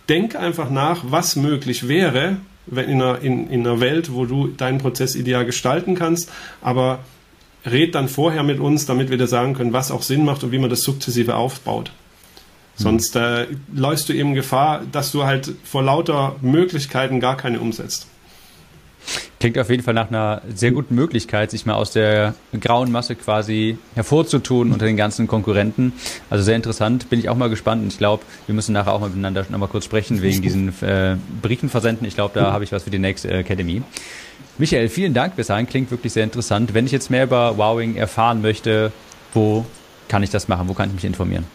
Denk 0.10 0.36
einfach 0.36 0.70
nach, 0.70 1.04
was 1.08 1.36
möglich 1.36 1.88
wäre, 1.88 2.38
wenn 2.68 2.90
in 2.90 3.02
einer, 3.02 3.20
in, 3.22 3.50
in 3.50 3.66
einer 3.66 3.80
Welt, 3.80 4.14
wo 4.14 4.26
du 4.26 4.48
deinen 4.48 4.78
Prozess 4.78 5.16
ideal 5.16 5.46
gestalten 5.46 5.96
kannst, 5.96 6.32
aber 6.62 7.00
red 7.66 7.96
dann 7.96 8.08
vorher 8.08 8.44
mit 8.44 8.60
uns, 8.60 8.86
damit 8.86 9.10
wir 9.10 9.18
dir 9.18 9.28
sagen 9.28 9.54
können, 9.54 9.74
was 9.74 9.92
auch 9.92 10.02
Sinn 10.02 10.26
macht 10.26 10.44
und 10.44 10.52
wie 10.52 10.60
man 10.60 10.70
das 10.70 10.82
sukzessive 10.82 11.36
aufbaut. 11.36 11.92
Sonst 12.76 13.16
äh, 13.16 13.48
läufst 13.74 14.08
du 14.08 14.14
eben 14.14 14.36
Gefahr, 14.36 14.84
dass 14.92 15.12
du 15.12 15.24
halt 15.24 15.52
vor 15.64 15.82
lauter 15.82 16.36
Möglichkeiten 16.42 17.20
gar 17.20 17.36
keine 17.36 17.60
umsetzt. 17.60 18.08
Klingt 19.40 19.58
auf 19.60 19.70
jeden 19.70 19.84
Fall 19.84 19.94
nach 19.94 20.10
einer 20.10 20.42
sehr 20.54 20.72
guten 20.72 20.96
Möglichkeit, 20.96 21.52
sich 21.52 21.66
mal 21.66 21.76
aus 21.76 21.92
der 21.92 22.34
grauen 22.60 22.92
Masse 22.92 23.16
quasi 23.16 23.78
hervorzutun 23.96 24.72
unter 24.72 24.86
den 24.86 24.98
ganzen 24.98 25.28
Konkurrenten. 25.28 25.94
Also 26.30 26.44
sehr 26.44 26.56
interessant, 26.56 27.10
bin 27.10 27.20
ich 27.20 27.30
auch 27.30 27.36
mal 27.36 27.50
gespannt 27.50 27.84
und 27.84 27.90
ich 27.90 27.98
glaube, 27.98 28.24
wir 28.48 28.56
müssen 28.56 28.74
nachher 28.74 28.94
auch 28.94 29.00
mal 29.00 29.10
miteinander 29.10 29.46
noch 29.50 29.60
mal 29.60 29.68
kurz 29.68 29.86
sprechen 29.86 30.22
wegen 30.22 30.42
diesen 30.42 30.70
äh, 30.82 31.18
Briefenversenden. 31.42 32.08
Ich 32.08 32.16
glaube, 32.16 32.40
da 32.40 32.52
habe 32.52 32.64
ich 32.64 32.72
was 32.72 32.84
für 32.84 32.90
die 32.90 33.00
nächste 33.00 33.30
Academy. 33.30 33.84
Michael, 34.58 34.90
vielen 34.90 35.14
Dank 35.14 35.36
bis 35.36 35.48
dahin, 35.48 35.68
klingt 35.68 35.92
wirklich 35.92 36.14
sehr 36.14 36.24
interessant. 36.24 36.74
Wenn 36.74 36.88
ich 36.88 36.92
jetzt 36.92 37.12
mehr 37.12 37.26
über 37.26 37.58
Wowing 37.58 37.96
erfahren 37.96 38.42
möchte, 38.42 38.92
wo 39.34 39.66
kann 40.08 40.24
ich 40.24 40.32
das 40.32 40.48
machen? 40.48 40.68
Wo 40.68 40.74
kann 40.74 40.90
ich 40.90 40.96
mich 40.96 41.06
informieren? 41.06 41.46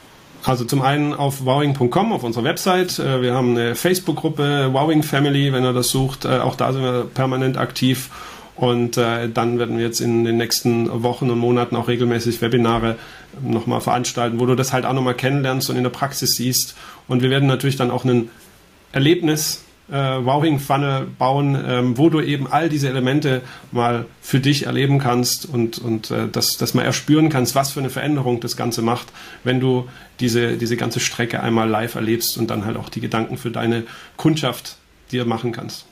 Also 0.45 0.65
zum 0.65 0.83
einen 0.83 1.15
auf 1.15 1.45
wowing.com, 1.45 2.13
auf 2.13 2.25
unserer 2.25 2.45
Website. 2.45 2.99
Äh, 2.99 3.23
wir 3.23 3.35
haben 3.35 3.51
eine 3.51 3.75
Facebook-Gruppe, 3.75 4.73
Wowing 4.73 5.03
Family, 5.03 5.53
wenn 5.53 5.65
ihr 5.65 5.73
das 5.73 5.91
sucht. 5.91 6.25
Äh, 6.25 6.39
auch 6.39 6.57
da 6.57 6.73
sind 6.73 6.83
wir 6.83 7.05
permanent 7.05 7.59
aktiv. 7.59 8.11
Und 8.57 8.97
äh, 8.97 9.29
dann 9.29 9.59
werden 9.59 9.79
wir 9.79 9.85
jetzt 9.85 10.01
in 10.01 10.25
den 10.25 10.37
nächsten 10.37 11.03
Wochen 11.03 11.31
und 11.31 11.39
Monaten 11.39 11.75
auch 11.75 11.89
regelmäßig 11.89 12.43
Webinare 12.43 12.97
nochmal 13.41 13.81
veranstalten, 13.81 14.41
wo 14.41 14.47
du 14.47 14.55
das 14.55 14.73
halt 14.73 14.85
auch 14.85 14.93
nochmal 14.93 15.15
kennenlernst 15.15 15.71
und 15.71 15.77
in 15.77 15.85
der 15.85 15.91
Praxis 15.91 16.37
siehst. 16.37 16.77
Und 17.09 17.23
wir 17.23 17.31
werden 17.31 17.49
natürlich 17.49 17.77
dann 17.77 17.91
auch 17.91 18.05
ein 18.05 18.29
Erlebnis 18.93 19.65
äh, 19.91 19.95
Wowing-Funnel 19.95 21.07
bauen, 21.19 21.59
ähm, 21.67 21.99
wo 21.99 22.09
du 22.09 22.21
eben 22.21 22.47
all 22.47 22.69
diese 22.69 22.89
Elemente 22.89 23.43
mal 23.71 24.07
für 24.21 24.41
dich 24.41 24.67
erleben 24.67 24.99
kannst 24.99 25.47
und, 25.47 25.79
und 25.79 26.11
äh, 26.11 26.29
dass, 26.29 26.57
dass 26.57 26.75
man 26.75 26.85
erspüren 26.85 27.29
kannst, 27.29 27.55
was 27.55 27.73
für 27.73 27.81
eine 27.81 27.91
Veränderung 27.91 28.41
das 28.41 28.57
Ganze 28.57 28.83
macht, 28.83 29.09
wenn 29.45 29.61
du 29.61 29.89
diese, 30.21 30.57
diese 30.57 30.77
ganze 30.77 31.01
Strecke 31.01 31.43
einmal 31.43 31.69
live 31.69 31.95
erlebst 31.95 32.39
und 32.39 32.51
dann 32.51 32.65
halt 32.65 32.77
auch 32.77 32.89
die 32.89 33.01
Gedanken 33.01 33.37
für 33.37 33.51
deine 33.51 33.85
Kundschaft 34.17 34.77
dir 35.11 35.25
machen 35.25 35.53
kannst. 35.53 35.87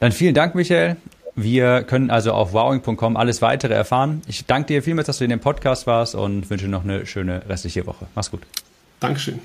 Dann 0.00 0.12
vielen 0.12 0.34
Dank, 0.34 0.54
Michael. 0.54 0.96
Wir 1.34 1.82
können 1.82 2.10
also 2.10 2.32
auf 2.32 2.54
wowing.com 2.54 3.16
alles 3.16 3.42
weitere 3.42 3.74
erfahren. 3.74 4.22
Ich 4.26 4.46
danke 4.46 4.68
dir 4.68 4.82
vielmals, 4.82 5.06
dass 5.06 5.18
du 5.18 5.24
in 5.24 5.30
dem 5.30 5.40
Podcast 5.40 5.86
warst 5.86 6.14
und 6.14 6.48
wünsche 6.48 6.66
noch 6.66 6.82
eine 6.82 7.04
schöne 7.06 7.42
restliche 7.48 7.86
Woche. 7.86 8.06
Mach's 8.14 8.30
gut. 8.30 8.40
Dankeschön. 9.00 9.40